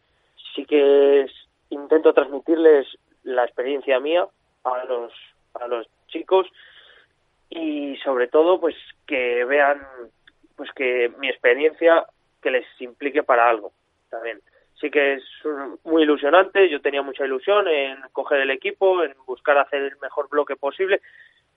[0.56, 1.26] Sí que
[1.70, 2.88] intento transmitirles
[3.24, 4.28] la experiencia mía
[4.64, 5.14] a los,
[5.56, 6.48] a los chicos
[7.50, 9.82] y sobre todo pues que vean
[10.56, 12.06] pues que mi experiencia
[12.42, 13.72] que les implique para algo
[14.10, 14.42] también.
[14.80, 15.24] Sí que es
[15.84, 20.30] muy ilusionante yo tenía mucha ilusión en coger el equipo en buscar hacer el mejor
[20.30, 21.02] bloque posible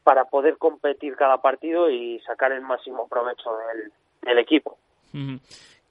[0.02, 4.78] para poder competir cada partido y sacar el máximo provecho del, del equipo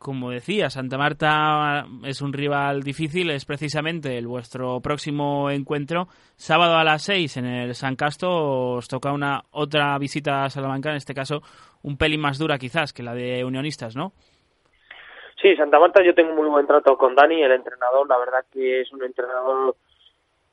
[0.04, 6.08] como decía, Santa Marta es un rival difícil, es precisamente el vuestro próximo encuentro.
[6.36, 8.30] Sábado a las 6 en el San Casto
[8.76, 11.42] os toca una otra visita a Salamanca, en este caso
[11.82, 14.12] un pelín más dura quizás que la de Unionistas, ¿no?
[15.42, 18.82] Sí, Santa Marta yo tengo muy buen trato con Dani, el entrenador, la verdad que
[18.82, 19.76] es un entrenador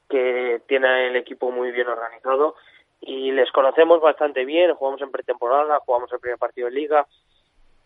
[0.08, 2.54] que tiene el equipo muy bien organizado
[3.00, 7.06] y les conocemos bastante bien, jugamos en pretemporada, jugamos el primer partido de liga,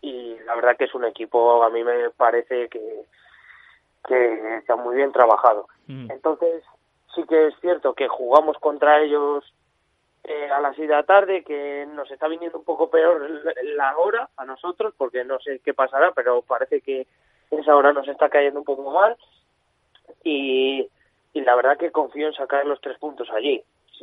[0.05, 3.07] y la verdad que es un equipo, a mí me parece que,
[4.07, 5.67] que está muy bien trabajado.
[5.87, 6.11] Mm.
[6.11, 6.63] Entonces,
[7.15, 9.51] sí que es cierto que jugamos contra ellos
[10.25, 13.31] eh, a las 6 de la tarde, que nos está viniendo un poco peor
[13.77, 17.07] la hora a nosotros, porque no sé qué pasará, pero parece que
[17.51, 19.17] esa hora nos está cayendo un poco mal.
[20.23, 20.87] Y,
[21.33, 23.63] y la verdad que confío en sacar los tres puntos allí.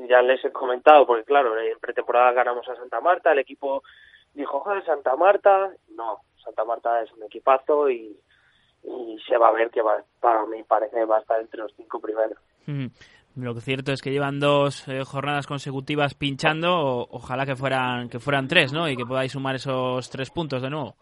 [0.09, 3.83] Ya les he comentado, porque claro, en pretemporada ganamos a Santa Marta, el equipo
[4.33, 8.17] dijo, joder, Santa Marta, no, Santa Marta es un equipazo y,
[9.27, 11.99] se va a ver que va, para mí parece va a estar entre los cinco
[11.99, 12.37] primeros.
[13.35, 18.19] Lo que cierto es que llevan dos eh, jornadas consecutivas pinchando, ojalá que fueran que
[18.19, 18.89] fueran tres, ¿no?
[18.89, 20.95] Y que podáis sumar esos tres puntos de nuevo.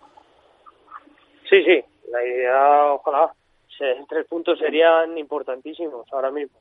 [1.50, 3.34] Sí, sí, la idea, ojalá,
[4.08, 6.60] tres puntos serían importantísimos ahora mismo.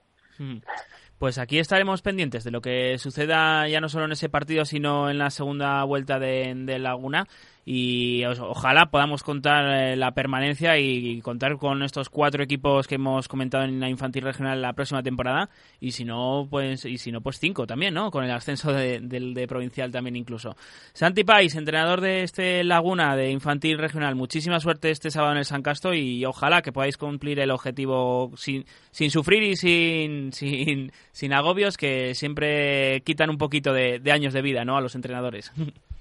[1.18, 5.10] Pues aquí estaremos pendientes de lo que suceda ya no solo en ese partido, sino
[5.10, 7.26] en la segunda vuelta de, Laguna.
[7.70, 13.28] Y ojalá podamos contar eh, la permanencia y, contar con estos cuatro equipos que hemos
[13.28, 15.50] comentado en la infantil regional la próxima temporada.
[15.78, 19.00] Y si no pues y si no pues cinco también no con el ascenso de,
[19.00, 20.56] de provincial también incluso.
[20.94, 25.44] Santi Pais entrenador de este Laguna de infantil regional muchísima suerte este sábado en el
[25.44, 30.90] San Casto y ojalá que podáis cumplir el objetivo sin, sin sufrir y sin, sin,
[31.12, 34.94] sin agobios que siempre quitan un poquito de, de años de vida no a los
[34.94, 35.52] entrenadores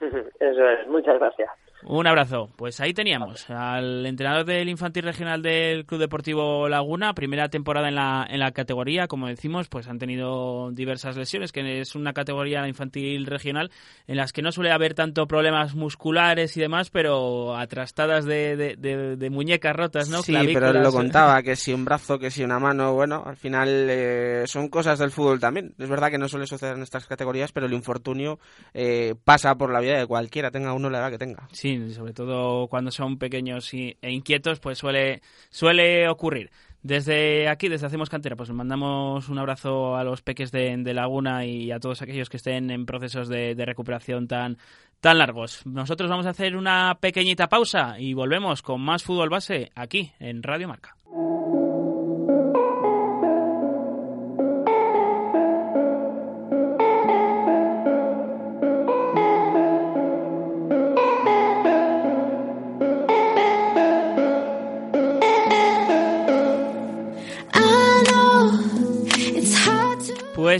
[0.40, 1.50] Eso es, muchas gracias.
[1.82, 2.50] Un abrazo.
[2.56, 7.94] Pues ahí teníamos al entrenador del infantil regional del Club Deportivo Laguna, primera temporada en
[7.94, 12.66] la, en la categoría, como decimos, pues han tenido diversas lesiones, que es una categoría
[12.68, 13.70] infantil regional
[14.06, 19.30] en las que no suele haber tanto problemas musculares y demás, pero atrastadas de, de,
[19.30, 20.22] muñecas rotas, ¿no?
[20.22, 23.86] Sí, pero lo contaba, que si un brazo, que si una mano, bueno, al final
[23.88, 25.74] eh, son cosas del fútbol también.
[25.78, 28.38] Es verdad que no suele suceder en estas categorías, pero el infortunio
[28.74, 31.48] eh, pasa por la vida de cualquiera, tenga uno la edad que tenga.
[31.52, 36.50] Sí, sobre todo cuando son pequeños e inquietos, pues suele, suele ocurrir.
[36.82, 41.70] Desde aquí, desde Hacemos Cantera, pues mandamos un abrazo a los peques de, Laguna y
[41.72, 44.56] a todos aquellos que estén en procesos de, de, recuperación tan,
[45.00, 45.66] tan largos.
[45.66, 50.42] Nosotros vamos a hacer una pequeñita pausa y volvemos con más fútbol base aquí en
[50.42, 50.96] Radio Marca.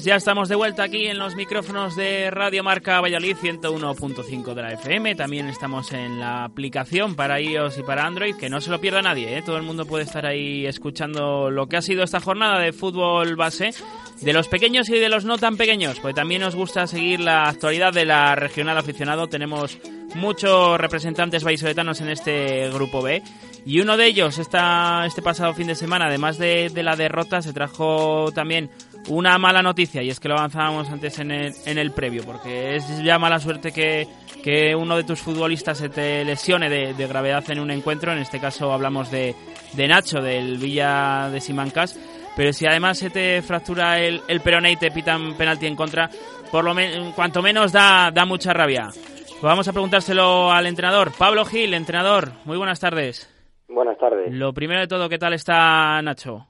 [0.01, 4.63] Pues ya estamos de vuelta aquí en los micrófonos de Radio Marca Valladolid 101.5 de
[4.63, 5.15] la FM.
[5.15, 9.03] También estamos en la aplicación para iOS y para Android, que no se lo pierda
[9.03, 9.37] nadie.
[9.37, 9.43] ¿eh?
[9.43, 13.37] Todo el mundo puede estar ahí escuchando lo que ha sido esta jornada de fútbol
[13.37, 13.75] base
[14.23, 16.01] de los pequeños y de los no tan pequeños.
[16.01, 19.29] Pues también nos gusta seguir la actualidad de la regional aficionado.
[19.29, 19.77] Tenemos
[20.15, 23.23] muchos representantes vallisoletanos en este grupo B.
[23.67, 27.43] Y uno de ellos, esta, este pasado fin de semana, además de, de la derrota,
[27.43, 28.71] se trajo también
[29.09, 32.77] una mala noticia, y es que lo avanzábamos antes en el, en el previo, porque
[32.77, 34.07] es ya mala suerte que,
[34.43, 38.19] que uno de tus futbolistas se te lesione de, de, gravedad en un encuentro, en
[38.19, 39.35] este caso hablamos de,
[39.75, 41.99] de Nacho, del Villa de Simancas,
[42.37, 46.09] pero si además se te fractura el, el peroné y te pitan penalti en contra,
[46.51, 46.75] por lo
[47.15, 48.89] cuanto menos da, da mucha rabia.
[48.93, 51.13] Pues vamos a preguntárselo al entrenador.
[51.17, 53.29] Pablo Gil, entrenador, muy buenas tardes.
[53.69, 54.33] Buenas tardes.
[54.33, 56.47] Lo primero de todo, ¿qué tal está Nacho?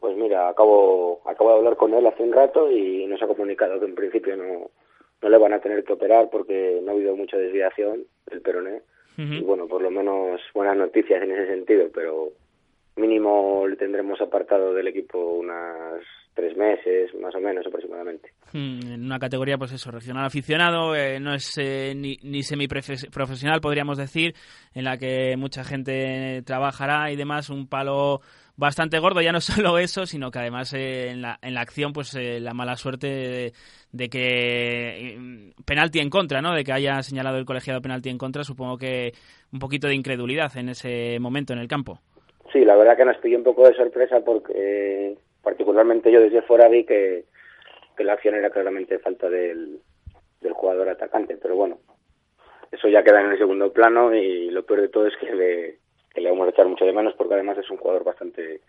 [0.00, 3.78] Pues mira, acabo, acabo de hablar con él hace un rato y nos ha comunicado
[3.78, 4.70] que en principio no,
[5.22, 8.82] no le van a tener que operar porque no ha habido mucha desviación del peroné.
[9.18, 12.30] Y bueno, por lo menos buenas noticias en ese sentido, pero
[12.96, 16.00] mínimo le tendremos apartado del equipo unas
[16.32, 18.32] tres meses, más o menos aproximadamente.
[18.52, 23.60] Hmm, en una categoría, pues eso, regional aficionado, eh, no es eh, ni, ni semiprofesional,
[23.60, 24.34] podríamos decir,
[24.74, 28.20] en la que mucha gente trabajará y demás, un palo
[28.60, 31.92] bastante gordo, ya no solo eso, sino que además eh, en, la, en la acción,
[31.92, 33.52] pues eh, la mala suerte
[33.90, 36.54] de, que mm, penalti en contra, ¿no?
[36.54, 39.12] De que haya señalado el colegiado penalti en contra, supongo que
[39.52, 41.98] un poquito de incredulidad en ese momento en el campo.
[42.52, 46.68] Sí, la verdad que nos pilló un poco de sorpresa porque particularmente yo desde fuera
[46.68, 47.24] vi que,
[47.96, 49.80] que la acción era claramente falta del,
[50.40, 51.78] del jugador atacante, pero bueno,
[52.70, 55.78] eso ya queda en el segundo plano y lo peor de todo es que le,
[56.12, 58.60] que le vamos a echar mucho de menos porque además es un jugador bastante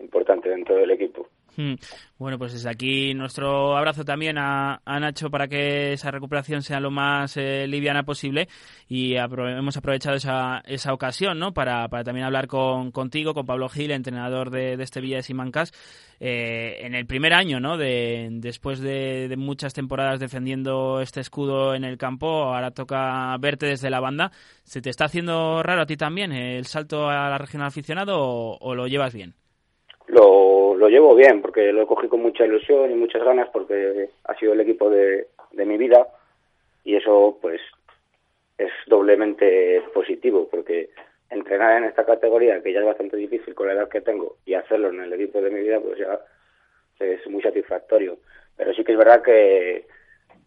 [0.00, 1.28] importante dentro del equipo.
[1.56, 1.74] Hmm.
[2.18, 6.90] Bueno, pues desde aquí nuestro abrazo también a, Nacho para que esa recuperación sea lo
[6.90, 8.48] más eh, liviana posible
[8.88, 11.52] y hemos aprovechado esa, esa ocasión ¿no?
[11.52, 15.72] para, para también hablar con, contigo, con Pablo Gil, entrenador de, este Villa de Simancas,
[16.20, 17.76] eh, en el primer año, ¿no?
[17.76, 23.66] de, después de, de, muchas temporadas defendiendo este escudo en el campo, ahora toca verte
[23.66, 24.30] desde la banda.
[24.64, 28.74] ¿Se te está haciendo raro a ti también el salto a la regional aficionado o
[28.74, 29.34] lo llevas bien?
[30.10, 34.34] Lo, lo llevo bien porque lo cogido con mucha ilusión y muchas ganas porque ha
[34.36, 36.06] sido el equipo de, de mi vida
[36.84, 37.60] y eso pues
[38.58, 40.90] es doblemente positivo porque
[41.30, 44.54] entrenar en esta categoría que ya es bastante difícil con la edad que tengo y
[44.54, 46.20] hacerlo en el equipo de mi vida pues ya
[46.98, 48.18] es muy satisfactorio.
[48.56, 49.86] Pero sí que es verdad que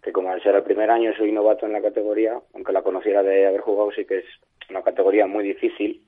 [0.03, 3.23] que como al ser el primer año soy novato en la categoría aunque la conociera
[3.23, 4.25] de haber jugado sí que es
[4.69, 6.01] una categoría muy difícil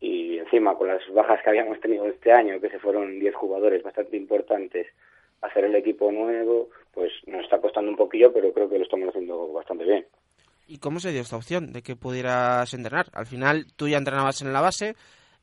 [0.00, 3.82] y encima con las bajas que habíamos tenido este año, que se fueron 10 jugadores
[3.82, 4.86] bastante importantes,
[5.42, 9.08] hacer el equipo nuevo, pues nos está costando un poquillo, pero creo que lo estamos
[9.08, 10.06] haciendo bastante bien.
[10.66, 13.06] ¿Y cómo se dio esta opción de que pudieras entrenar?
[13.14, 14.94] Al final tú ya entrenabas en la base,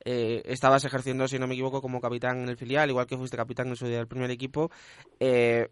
[0.04, 3.36] eh, estabas ejerciendo, si no me equivoco, como capitán en el filial, igual que fuiste
[3.36, 4.70] capitán en su día del primer equipo.
[5.18, 5.68] Eh,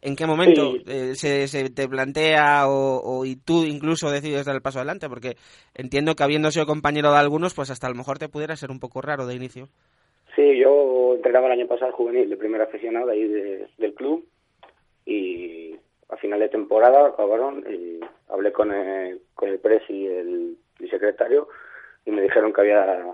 [0.00, 4.62] ¿En qué momento eh, se, se, te plantea o, y tú incluso decides dar el
[4.62, 5.08] paso adelante?
[5.08, 5.36] Porque
[5.74, 8.70] entiendo que habiendo sido compañero de algunos, pues hasta a lo mejor te pudiera ser
[8.70, 9.68] un poco raro de inicio.
[10.36, 14.24] Sí, yo entrenaba el año pasado juvenil de primera aficionado ahí del club
[15.04, 15.74] y
[16.10, 20.56] a final de temporada acabaron y hablé con el, con el pres y el,
[20.90, 21.48] secretario
[22.06, 23.04] y me dijeron que había,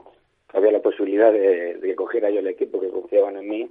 [0.53, 3.71] había la posibilidad de, de que cogiera yo el equipo, que confiaban en mí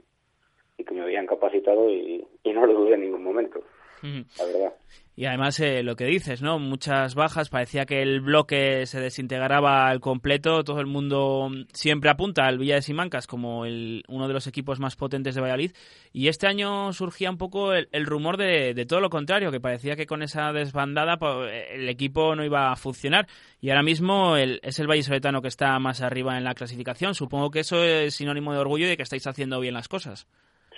[0.77, 3.63] y que me habían capacitado y, no lo dudé en ningún momento,
[4.01, 4.73] la verdad.
[5.15, 6.57] Y además eh, lo que dices, ¿no?
[6.57, 12.45] Muchas bajas, parecía que el bloque se desintegraba al completo, todo el mundo siempre apunta
[12.45, 15.73] al Villa de Simancas como el, uno de los equipos más potentes de Valladolid
[16.13, 19.95] y este año surgía un poco el, rumor de, de, todo lo contrario, que parecía
[19.95, 23.27] que con esa desbandada pues, el equipo no iba a funcionar
[23.61, 27.13] y ahora mismo el, es el Valle Soletano que está más arriba en la clasificación.
[27.13, 30.27] Supongo que eso es sinónimo de orgullo y de que estáis haciendo bien las cosas.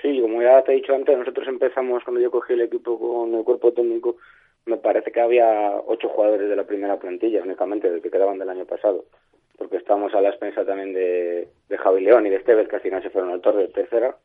[0.05, 3.33] Sí, como ya te he dicho antes, nosotros empezamos cuando yo cogí el equipo con
[3.33, 4.17] el cuerpo técnico,
[4.67, 8.49] me parece que había ocho jugadores de la primera plantilla únicamente, de que quedaban del
[8.49, 9.05] año pasado,
[9.57, 12.83] porque estamos a la expensa también de, de Javi León y de Esteves, que al
[12.83, 14.15] final se fueron al torre de tercera,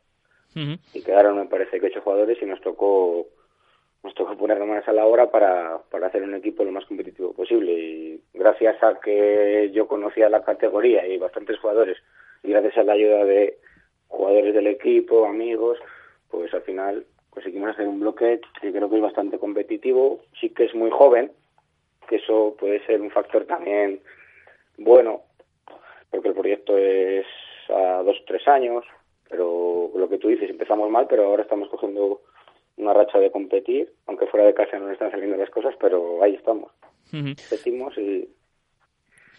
[0.53, 3.25] y quedaron me parece que ocho jugadores y nos tocó
[4.03, 7.33] nos tocó poner manos a la hora para, para hacer un equipo lo más competitivo
[7.33, 7.71] posible.
[7.71, 11.97] Y gracias a que yo conocía la categoría y bastantes jugadores
[12.43, 13.57] y gracias a la ayuda de
[14.11, 15.79] jugadores del equipo, amigos,
[16.29, 20.65] pues al final conseguimos hacer un bloque que creo que es bastante competitivo, sí que
[20.65, 21.31] es muy joven,
[22.07, 24.01] que eso puede ser un factor también
[24.77, 25.21] bueno,
[26.09, 27.25] porque el proyecto es
[27.69, 28.83] a dos o tres años,
[29.29, 32.21] pero lo que tú dices, empezamos mal, pero ahora estamos cogiendo
[32.77, 36.35] una racha de competir, aunque fuera de casa no están saliendo las cosas, pero ahí
[36.35, 36.71] estamos.
[37.11, 38.27] Competimos y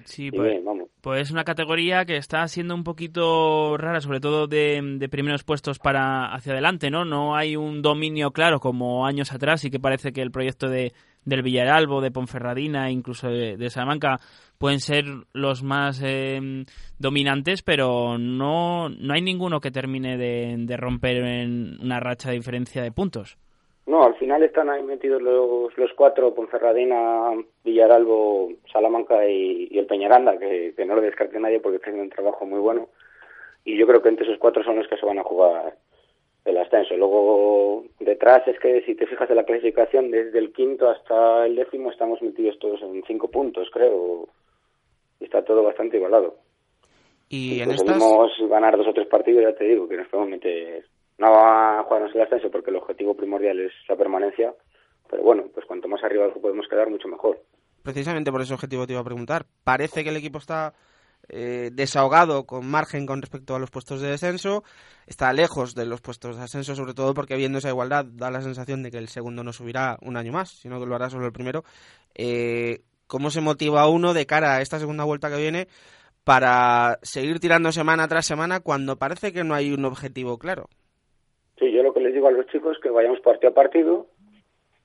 [0.05, 0.61] Sí, pues,
[1.01, 5.79] pues, es una categoría que está siendo un poquito rara, sobre todo de, primeros puestos
[5.79, 7.05] para hacia adelante, ¿no?
[7.05, 10.93] No hay un dominio claro como años atrás y que parece que el proyecto de
[11.25, 14.19] del Villaralbo, de Ponferradina, incluso de, Salamanca,
[14.59, 16.65] pueden ser los más em,
[16.99, 22.37] dominantes, pero no, no hay ninguno que termine de, de romper en una racha de
[22.37, 23.39] diferencia de puntos.
[23.87, 27.33] No, al final están ahí metidos los, los cuatro, Ponferradina,
[27.64, 32.61] Villaralbo, Salamanca y, el Peñaranda, que, no lo descarte nadie porque tienen un trabajo muy
[32.61, 32.89] bueno.
[33.64, 35.76] Y yo creo que entre esos cuatro son los que se van a jugar
[36.45, 36.97] el ascenso.
[36.97, 41.57] Luego, detrás es que si te fijas en la clasificación, desde el quinto hasta el
[41.57, 44.28] décimo estamos metidos todos en cinco puntos, creo.
[45.18, 46.37] Y está todo bastante igualado.
[47.28, 50.30] Y si en conseguimos ganar dos o tres partidos, ya te digo que nos podemos
[50.30, 50.85] meter
[51.23, 54.53] no va a jugarnos el ascenso porque el objetivo primordial es la permanencia,
[55.09, 57.41] pero bueno, pues cuanto más arriba podemos quedar, mucho mejor.
[57.85, 59.47] Precisamente por ese objetivo te iba a preguntar.
[59.62, 60.75] Parece que el equipo está
[61.29, 64.64] eh, desahogado con margen con respecto a los puestos de descenso,
[65.07, 68.43] está lejos de los puestos de ascenso, sobre todo porque viendo esa igualdad da la
[68.43, 71.27] sensación de que el segundo no subirá un año más, sino que lo hará solo
[71.27, 71.62] el primero.
[72.16, 75.68] Eh, ¿Cómo se motiva uno de cara a esta segunda vuelta que viene
[76.25, 80.68] para seguir tirando semana tras semana cuando parece que no hay un objetivo claro?
[81.63, 84.09] Sí, yo lo que les digo a los chicos es que vayamos partido a partido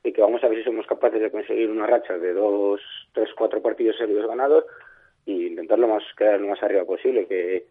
[0.03, 2.79] y que vamos a ver si somos capaces de conseguir una racha de dos,
[3.13, 4.63] tres, cuatro partidos serios ganados
[5.25, 7.65] y intentarlo más quedar lo más arriba posible, que,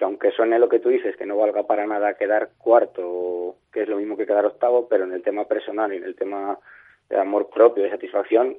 [0.00, 3.88] aunque suene lo que tú dices, que no valga para nada quedar cuarto, que es
[3.88, 6.58] lo mismo que quedar octavo, pero en el tema personal y en el tema
[7.08, 8.56] de amor propio, de satisfacción,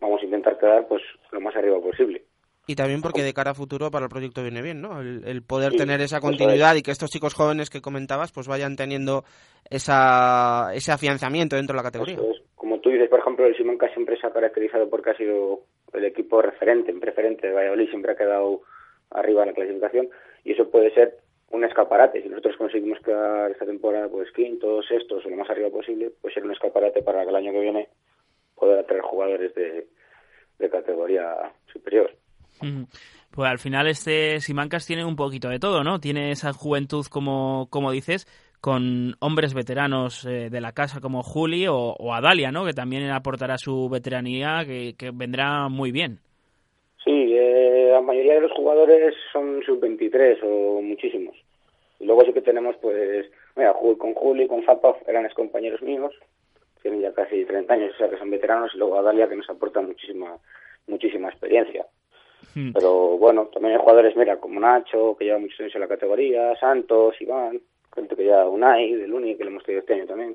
[0.00, 1.02] vamos a intentar quedar pues
[1.32, 2.22] lo más arriba posible.
[2.68, 5.00] Y también porque de cara a futuro para el proyecto viene bien, ¿no?
[5.00, 9.24] El, poder tener esa continuidad y que estos chicos jóvenes que comentabas pues vayan teniendo
[9.70, 12.18] esa, ese afianzamiento dentro de la categoría.
[12.56, 15.60] Como tú dices, por ejemplo, el Simonca siempre se ha caracterizado porque ha sido
[15.94, 18.60] el equipo referente, en preferente de Valladolid, siempre ha quedado
[19.12, 20.10] arriba en la clasificación
[20.44, 21.16] y eso puede ser
[21.50, 22.22] un escaparate.
[22.22, 26.34] Si nosotros conseguimos quedar esta temporada pues quintos, sextos o lo más arriba posible, puede
[26.34, 27.88] ser un escaparate para que el año que viene
[28.54, 32.10] poder atraer jugadores de categoría superior.
[33.30, 36.00] Pues al final este Simancas tiene un poquito de todo, ¿no?
[36.00, 38.26] Tiene esa juventud, como, como dices,
[38.60, 42.64] con hombres veteranos eh, de la casa como Juli o, Adalia, ¿no?
[42.64, 45.12] Que también aportará su veteranía, que, que
[45.70, 46.18] muy bien.
[47.04, 51.36] Sí, eh, la mayoría de los jugadores son sub-23 o muchísimos.
[52.00, 56.14] Y luego sí que tenemos, pues, mira, con Juli, con Zapov, eran ex compañeros míos,
[56.82, 59.50] tienen ya casi 30 años, o sea que son veteranos, y luego Adalia que nos
[59.50, 60.36] aporta muchísima,
[60.86, 61.86] muchísima experiencia.
[62.58, 62.72] Hmm.
[62.72, 66.56] Pero bueno, también hay jugadores, mira, como Nacho, que lleva muchos años en la categoría,
[66.56, 67.60] Santos, Iván,
[67.94, 70.34] gente que ya Unai, del Uni, que lo hemos tenido este año también,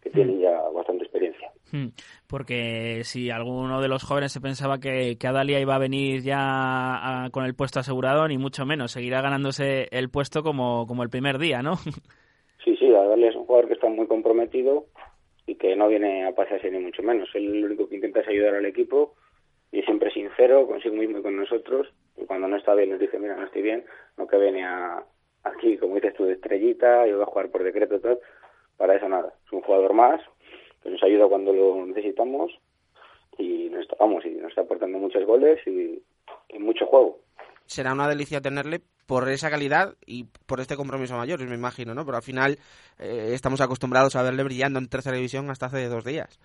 [0.00, 0.40] que tienen hmm.
[0.40, 1.50] ya bastante experiencia.
[1.70, 1.88] Hmm.
[2.26, 7.28] Porque si alguno de los jóvenes se pensaba que, que Adalia iba a venir ya
[7.30, 11.36] con el puesto asegurado, ni mucho menos, seguirá ganándose el puesto como, como el primer
[11.36, 11.74] día, ¿no?
[12.64, 14.86] Sí, sí, sí, Adal es un jugador que está muy comprometido
[15.46, 17.28] y que no viene a pasarse ni mucho menos.
[17.34, 19.14] Él lo único que intenta es ayudar al equipo
[19.72, 21.88] y siempre sincero consigo mismo y con nosotros.
[22.16, 23.84] Y cuando no está bien nos dice, mira, no estoy bien,
[24.16, 25.02] no que viene a,
[25.44, 28.18] aquí, como dices tú, de estrellita, yo voy a jugar por decreto y tal.
[28.76, 29.32] Para eso nada.
[29.46, 30.20] Es un jugador más
[30.82, 32.52] que nos ayuda cuando lo necesitamos
[33.36, 36.02] y nos, vamos, y nos está aportando muchos goles y,
[36.48, 37.18] y mucho juego.
[37.66, 42.04] Será una delicia tenerle por esa calidad y por este compromiso mayor, me imagino, ¿no?
[42.04, 42.58] Pero al final
[42.98, 46.38] eh, estamos acostumbrados a verle brillando en tercera división hasta hace dos días.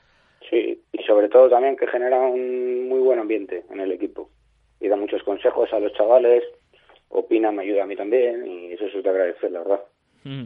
[1.14, 4.30] Y sobre todo también que genera un muy buen ambiente en el equipo
[4.80, 6.43] y da muchos consejos a los chavales,
[7.09, 9.82] opina, me ayuda a mí también y eso es de agradecer, la verdad.
[10.24, 10.45] Mm.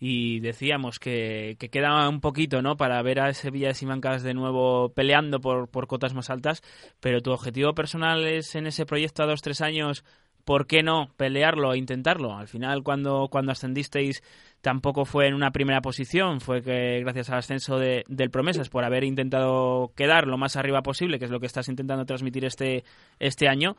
[0.00, 2.76] Y decíamos que, que, queda un poquito, ¿no?
[2.76, 6.62] Para ver a ese Villa de Simancas de nuevo peleando por, por cotas más altas,
[7.00, 10.04] pero tu objetivo personal es en ese proyecto a dos, tres años,
[10.48, 12.32] ¿por qué no pelearlo e intentarlo?
[12.32, 14.22] Al final, cuando, cuando ascendisteis,
[14.62, 18.82] tampoco fue en una primera posición, fue que gracias al ascenso de, del Promesas, por
[18.82, 22.82] haber intentado quedar lo más arriba posible, que es lo que estás intentando transmitir este,
[23.18, 23.76] este año,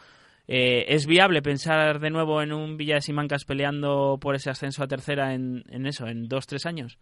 [0.48, 4.84] eh, ¿Es viable pensar de nuevo en un Villa de Simancas peleando por ese ascenso
[4.84, 7.00] a tercera en, en eso, en dos, tres años?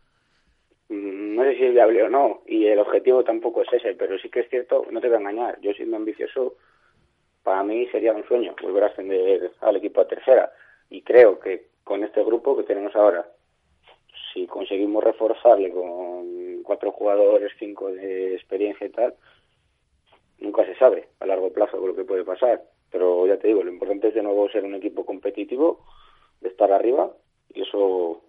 [0.88, 4.18] Mm, No sé si es viable o no, y el objetivo tampoco es ese, pero
[4.18, 6.56] sí que es cierto, no te voy a engañar, yo siendo ambicioso,
[7.48, 10.52] para mí sería un sueño volver a ascender al equipo a tercera,
[10.90, 13.26] y creo que con este grupo que tenemos ahora,
[14.34, 19.14] si conseguimos reforzarle con cuatro jugadores, cinco de experiencia y tal,
[20.40, 22.64] nunca se sabe a largo plazo lo que puede pasar.
[22.92, 25.86] Pero ya te digo, lo importante es de nuevo ser un equipo competitivo,
[26.42, 27.14] de estar arriba,
[27.54, 28.24] y eso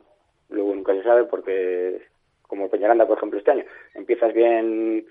[0.48, 2.02] luego nunca se sabe porque,
[2.42, 3.64] como Peñaranda, por ejemplo, este año,
[3.94, 5.08] empiezas bien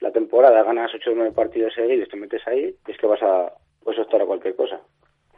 [0.00, 3.52] la temporada, ganas 8 o 9 partidos seguidos, te metes ahí, es que vas a
[3.82, 4.80] puedes optar a cualquier cosa.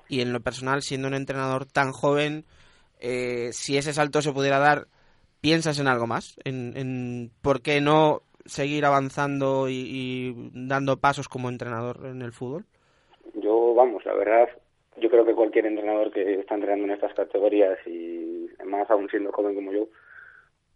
[0.08, 2.44] Y en lo personal, siendo un entrenador tan joven,
[3.00, 4.86] eh, si ese salto se pudiera dar,
[5.40, 6.36] ¿piensas en algo más?
[6.44, 12.32] ¿En, en por qué no seguir avanzando y, y dando pasos como entrenador en el
[12.32, 12.64] fútbol?
[13.34, 14.48] yo, vamos, la verdad,
[14.96, 19.32] yo creo que cualquier entrenador que está entrenando en estas categorías y más aún siendo
[19.32, 19.88] joven como yo,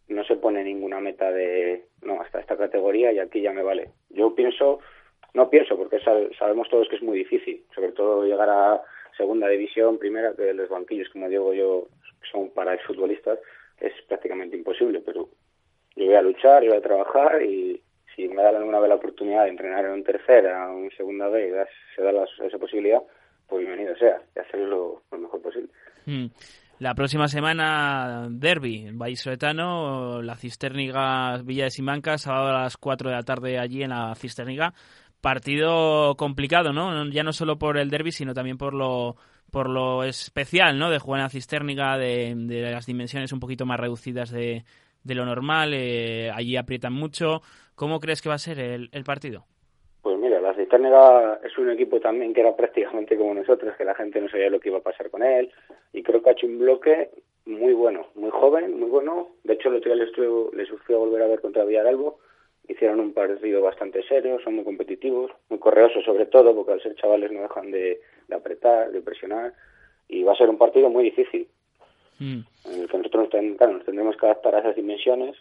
[0.09, 3.91] no se pone ninguna meta de, no, hasta esta categoría y aquí ya me vale.
[4.11, 4.81] Yo pienso,
[5.35, 6.01] no pienso, porque
[6.39, 8.83] sabemos todos que es muy difícil, sobre todo llegar a
[9.17, 11.89] segunda división, primera, que los banquillos, como digo yo,
[12.31, 13.39] son para exfutbolistas,
[13.81, 15.29] es prácticamente imposible, pero
[15.97, 17.81] yo voy a luchar, yo voy a trabajar y
[18.15, 21.29] si me dan alguna vez la oportunidad de entrenar en un tercera o en segunda
[21.29, 23.03] vez y se da la, esa posibilidad,
[23.49, 25.69] pues bienvenido sea, y hacerlo lo mejor posible.
[26.07, 26.27] Mm.
[26.79, 33.17] La próxima semana, derby, Vallisoletano, la Cisterniga Villa de Simancas, sábado a las 4 de
[33.17, 34.75] la tarde allí en la Cisterniga.
[35.23, 37.09] Partido complicado, ¿no?
[37.09, 39.17] Ya no solo por el derby, sino también por lo
[39.51, 40.91] por lo especial, ¿no?
[40.91, 42.35] De jugar en la Cisterniga, de,
[42.71, 44.65] las dimensiones un poquito más reducidas de,
[45.03, 47.41] de lo normal, eh, allí aprietan mucho.
[47.75, 49.47] ¿Cómo crees que va a ser el, el partido?
[50.03, 53.95] Pues mira, la Cisterniga es un equipo también que era prácticamente como nosotros, que la
[53.95, 55.51] gente no sabía lo que iba a pasar con él,
[55.97, 57.09] y creo que ha hecho un bloque
[57.47, 59.31] muy bueno, muy joven, muy bueno.
[59.45, 60.13] De hecho, el otro día les,
[60.53, 62.19] les sufrió volver a ver contra Villaralbo,
[62.69, 66.95] hicieron un partido bastante serio, son muy competitivos, muy correosos sobre todo, porque al ser
[66.97, 69.55] chavales no dejan de, de apretar, de presionar,
[70.07, 71.49] y va a ser un partido muy difícil.
[72.19, 72.41] Mm.
[72.67, 75.35] En el que nosotros claro, nos tendremos que adaptar a esas dimensiones,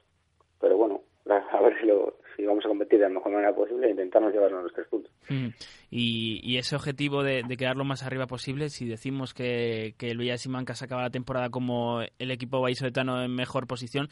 [0.61, 3.87] pero bueno, a ver si, lo, si vamos a competir de la mejor manera posible
[3.87, 5.11] e intentarnos llevarnos los tres puntos.
[5.29, 5.47] Mm.
[5.91, 10.11] Y, y, ese objetivo de, de, quedar lo más arriba posible, si decimos que, que
[10.11, 14.09] el Villa Simancas acaba la temporada como el equipo vallisoletano en mejor posición,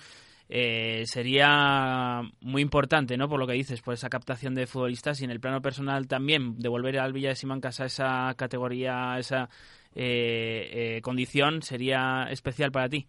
[0.50, 3.30] eh, sería muy importante, ¿no?
[3.30, 6.60] Por lo que dices, por esa captación de futbolistas y en el plano personal también,
[6.60, 9.50] devolver al Villa de Simancas a esa categoría, a esa
[9.96, 13.08] eh, eh, condición, sería especial para ti.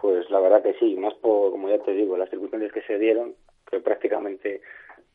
[0.00, 2.98] Pues la verdad que sí, más por, como ya te digo, las circunstancias que se
[2.98, 3.34] dieron,
[3.72, 4.60] que prácticamente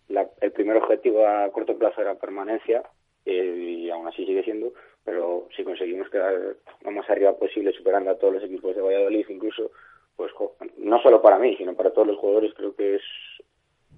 [0.10, 2.84] la, el primer objetivo a corto plazo era permanencia,
[3.26, 4.74] eh, y aún así sigue siendo,
[5.06, 6.34] pero si conseguimos quedar
[6.82, 9.72] lo más arriba posible, superando a todos los equipos de Valladolid, incluso,
[10.16, 10.32] pues
[10.78, 13.02] no solo para mí, sino para todos los jugadores, creo que es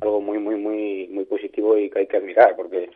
[0.01, 2.89] algo muy, muy, muy, muy positivo y que hay que admirar, porque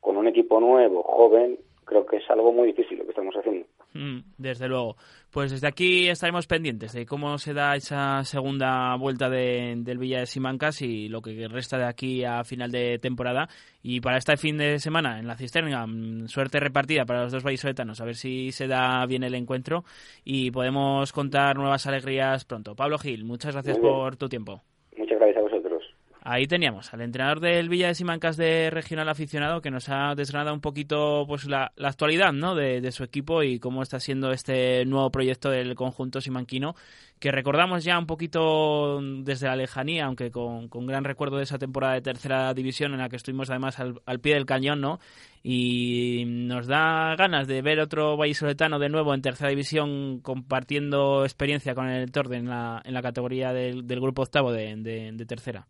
[0.00, 3.66] con un equipo nuevo, joven, creo que es algo muy difícil lo que estamos haciendo.
[3.94, 4.96] Mm, desde luego.
[5.30, 10.20] Pues desde aquí estaremos pendientes de cómo se da esa segunda vuelta de, del Villa
[10.20, 13.48] de Simancas y lo que resta de aquí a final de temporada.
[13.82, 17.44] Y para este fin de semana en la cisterna, mm, suerte repartida para los dos
[17.44, 19.84] vallisoletanos, a ver si se da bien el encuentro
[20.24, 22.74] y podemos contar nuevas alegrías pronto.
[22.74, 24.62] Pablo Gil, muchas gracias por tu tiempo.
[24.96, 25.82] Muchas gracias a vosotros.
[26.24, 30.54] Ahí teníamos al entrenador del Villa de Simancas de Regional Aficionado que nos ha desgranado
[30.54, 32.54] un poquito pues la, actualidad ¿no?
[32.54, 36.76] de, su equipo y cómo está siendo este nuevo proyecto del conjunto simanquino
[37.18, 41.94] que recordamos ya un poquito desde la lejanía, aunque con, gran recuerdo de esa temporada
[41.94, 45.00] de tercera división en la que estuvimos además al, pie del cañón, ¿no?
[45.42, 51.74] Y nos da ganas de ver otro vallisoletano de nuevo en tercera división compartiendo experiencia
[51.74, 55.66] con el Torden en la, en la categoría del, grupo octavo de tercera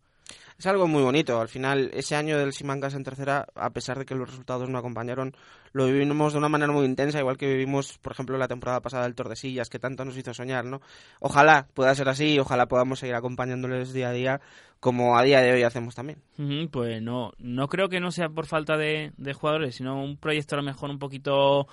[0.62, 1.40] es algo muy bonito.
[1.40, 4.78] Al final, ese año del Simancas en tercera, a pesar de que los resultados no
[4.78, 5.34] acompañaron,
[5.72, 9.02] lo vivimos de una manera muy intensa, igual que vivimos, por ejemplo, la temporada pasada
[9.02, 10.80] del Tordesillas, que tanto nos hizo soñar, ¿no?
[11.18, 14.40] Ojalá pueda ser así, ojalá podamos seguir acompañándoles día a día,
[14.78, 16.22] como a día de hoy hacemos también.
[16.70, 20.58] pues no, no creo que no sea por falta de, jugadores, sino un proyecto a
[20.58, 21.66] lo mejor un poquito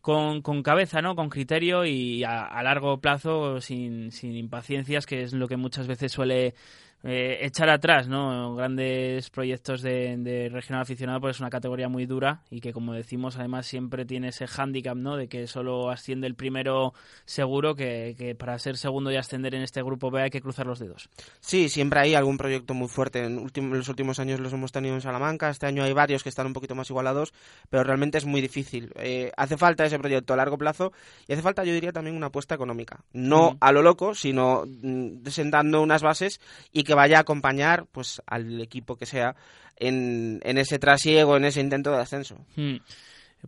[0.00, 1.14] con, con, cabeza, ¿no?
[1.14, 5.86] Con criterio y a, a, largo plazo, sin, sin impaciencias, que es lo que muchas
[5.86, 6.54] veces suele
[7.02, 8.54] eh, echar atrás ¿no?
[8.54, 13.38] grandes proyectos de, regional aficionado pues es una categoría muy dura y que como decimos
[13.38, 15.16] además siempre tiene ese hándicap ¿no?
[15.16, 16.92] de que solo asciende el primero
[17.24, 20.78] seguro que, para ser segundo y ascender en este grupo B hay que cruzar los
[20.78, 21.08] dedos.
[21.40, 23.24] Sí siempre hay algún proyecto muy fuerte.
[23.24, 26.46] En, los últimos años los hemos tenido en Salamanca este año hay varios que están
[26.46, 27.32] un poquito más igualados
[27.70, 28.92] pero realmente es muy difícil.
[28.96, 30.92] Eh, hace falta ese proyecto a largo plazo
[31.26, 33.00] y hace falta yo diría también una apuesta económica.
[33.14, 36.42] No a lo loco sino mm, sentando unas bases
[36.72, 39.36] y que que vaya a acompañar pues al equipo que sea
[39.76, 42.36] en, en ese trasiego, en ese intento de ascenso.
[42.56, 42.78] Hmm.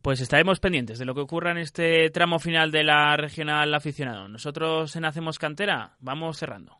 [0.00, 4.28] Pues estaremos pendientes de lo que ocurra en este tramo final de la regional aficionado.
[4.28, 6.78] Nosotros en Hacemos Cantera vamos cerrando.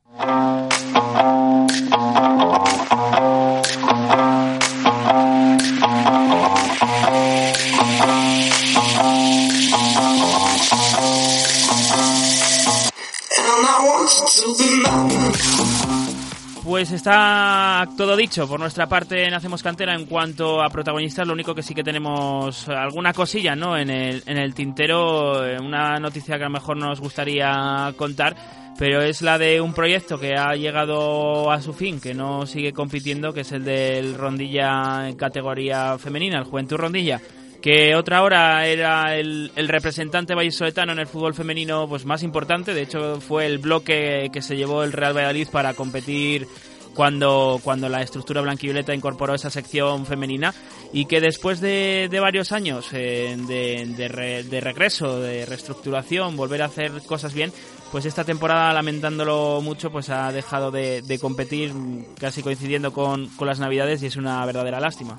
[16.83, 21.25] Pues está todo dicho por nuestra parte en Hacemos Cantera en cuanto a protagonistas.
[21.25, 23.79] Lo único que sí que tenemos alguna cosilla ¿no?
[23.79, 28.35] en, el, en el tintero, eh, una noticia que a lo mejor nos gustaría contar,
[28.77, 32.73] pero es la de un proyecto que ha llegado a su fin, que no sigue
[32.73, 37.21] compitiendo, que es el del Rondilla en categoría femenina, el Juventud Rondilla
[37.63, 42.83] que otra hora era el, representante vallisoletano en el fútbol femenino pues más importante, de
[42.83, 46.49] hecho fue el bloque que se llevó el Real Valladolid para competir
[46.95, 50.55] cuando, cuando la estructura blanquivioleta incorporó esa sección femenina
[50.93, 56.63] y que después de, de varios años eh, de, de, de regreso, de reestructuración, volver
[56.63, 57.53] a hacer cosas bien,
[57.93, 61.75] pues esta temporada, lamentándolo mucho, pues ha dejado de, competir
[62.19, 65.19] casi coincidiendo con, las Navidades y es una verdadera lástima.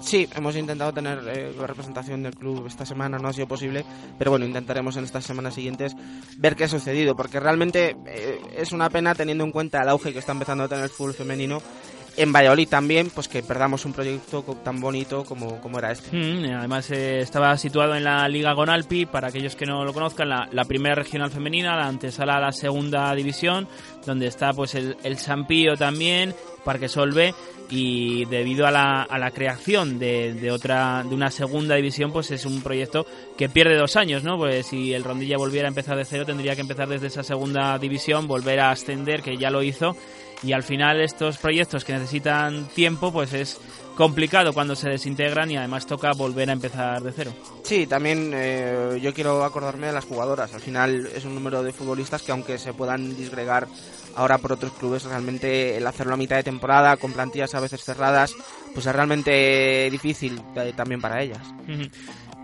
[0.00, 3.84] Sí, hemos intentado tener eh, la representación del club esta semana, no ha sido posible,
[4.18, 5.96] pero bueno, intentaremos en estas semanas siguientes
[6.38, 10.12] ver qué ha sucedido, porque realmente eh, es una pena teniendo en cuenta el auge
[10.12, 11.60] que está empezando a tener el fútbol femenino
[12.16, 16.16] en Valladolid también, pues que perdamos un proyecto tan bonito como, como era este.
[16.16, 20.28] Mm, además eh, estaba situado en la Liga Gonalpi, para aquellos que no lo conozcan,
[20.28, 23.68] la, primera regional femenina, la antesala a la segunda división,
[24.06, 26.34] donde está pues el, el Sampío también,
[26.64, 27.34] Parque Solve,
[27.74, 32.30] y debido a la, a la creación de, de, otra de una segunda división pues
[32.30, 33.06] es un proyecto
[33.38, 36.54] que pierde dos años no pues si el Rondilla volviera a empezar de cero tendría
[36.54, 39.96] que empezar desde esa segunda división volver a ascender que ya lo hizo
[40.42, 43.60] y al final estos proyectos que necesitan tiempo pues es
[43.96, 47.32] complicado cuando se desintegran y además toca volver a empezar de cero.
[47.62, 50.54] Sí, también eh, yo quiero acordarme de las jugadoras.
[50.54, 53.68] Al final es un número de futbolistas que aunque se puedan disgregar
[54.14, 57.84] ahora por otros clubes, realmente el hacerlo a mitad de temporada con plantillas a veces
[57.84, 58.34] cerradas,
[58.74, 61.42] pues es realmente difícil eh, también para ellas.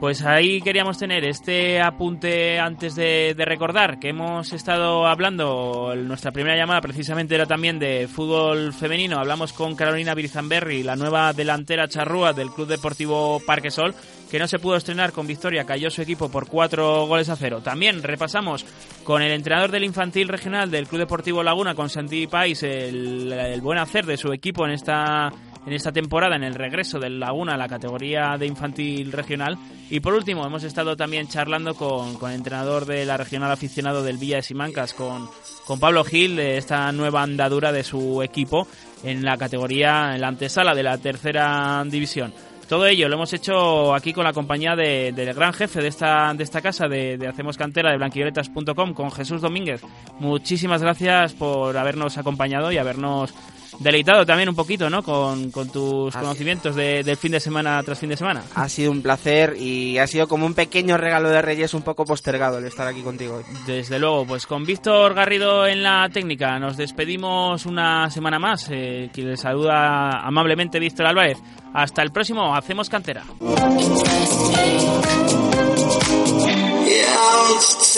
[0.01, 6.57] Pues ahí queríamos tener este apunte antes de, recordar que hemos estado hablando, nuestra primera
[6.57, 12.33] llamada precisamente era también de fútbol femenino, hablamos con Carolina Birizamberri, la nueva delantera charrúa
[12.33, 13.93] del Club Deportivo Parque Sol,
[14.31, 17.61] que no se pudo estrenar con victoria, cayó su equipo por cuatro goles a cero.
[17.65, 18.65] También repasamos
[19.03, 23.79] con el entrenador del infantil regional del Club Deportivo Laguna, con Santi Pais, el buen
[23.79, 25.33] hacer de su equipo en esta
[25.69, 29.59] en esta temporada en el regreso del Laguna a la categoría de infantil regional.
[29.91, 34.03] Y por último, hemos estado también charlando con, con el entrenador de la regional aficionado
[34.03, 35.29] del Villa de Simancas, con,
[35.67, 38.67] con Pablo Gil, de esta nueva andadura de su equipo
[39.05, 42.33] en la categoría, en la antesala de la tercera división.
[42.67, 46.45] Todo ello lo hemos hecho aquí con la compañía del gran jefe de esta, de
[46.45, 49.83] esta casa, de, de Hacemos Cantera, de blanquilletas.com, con Jesús Domínguez.
[50.19, 53.35] Muchísimas gracias por habernos acompañado y habernos
[53.79, 55.03] deleitado también un poquito, ¿no?
[55.03, 58.43] Con, con tus conocimientos de, del fin de semana tras fin de semana.
[58.55, 62.05] Ha sido un placer y ha sido como un pequeño regalo de Reyes un poco
[62.05, 63.45] postergado el estar aquí contigo hoy.
[63.67, 68.69] Desde luego, pues con Víctor Garrido en la técnica nos despedimos una semana más.
[68.71, 71.39] Eh, que les saluda amablemente Víctor Álvarez.
[71.75, 73.25] Hasta el próximo, hacemos cantera.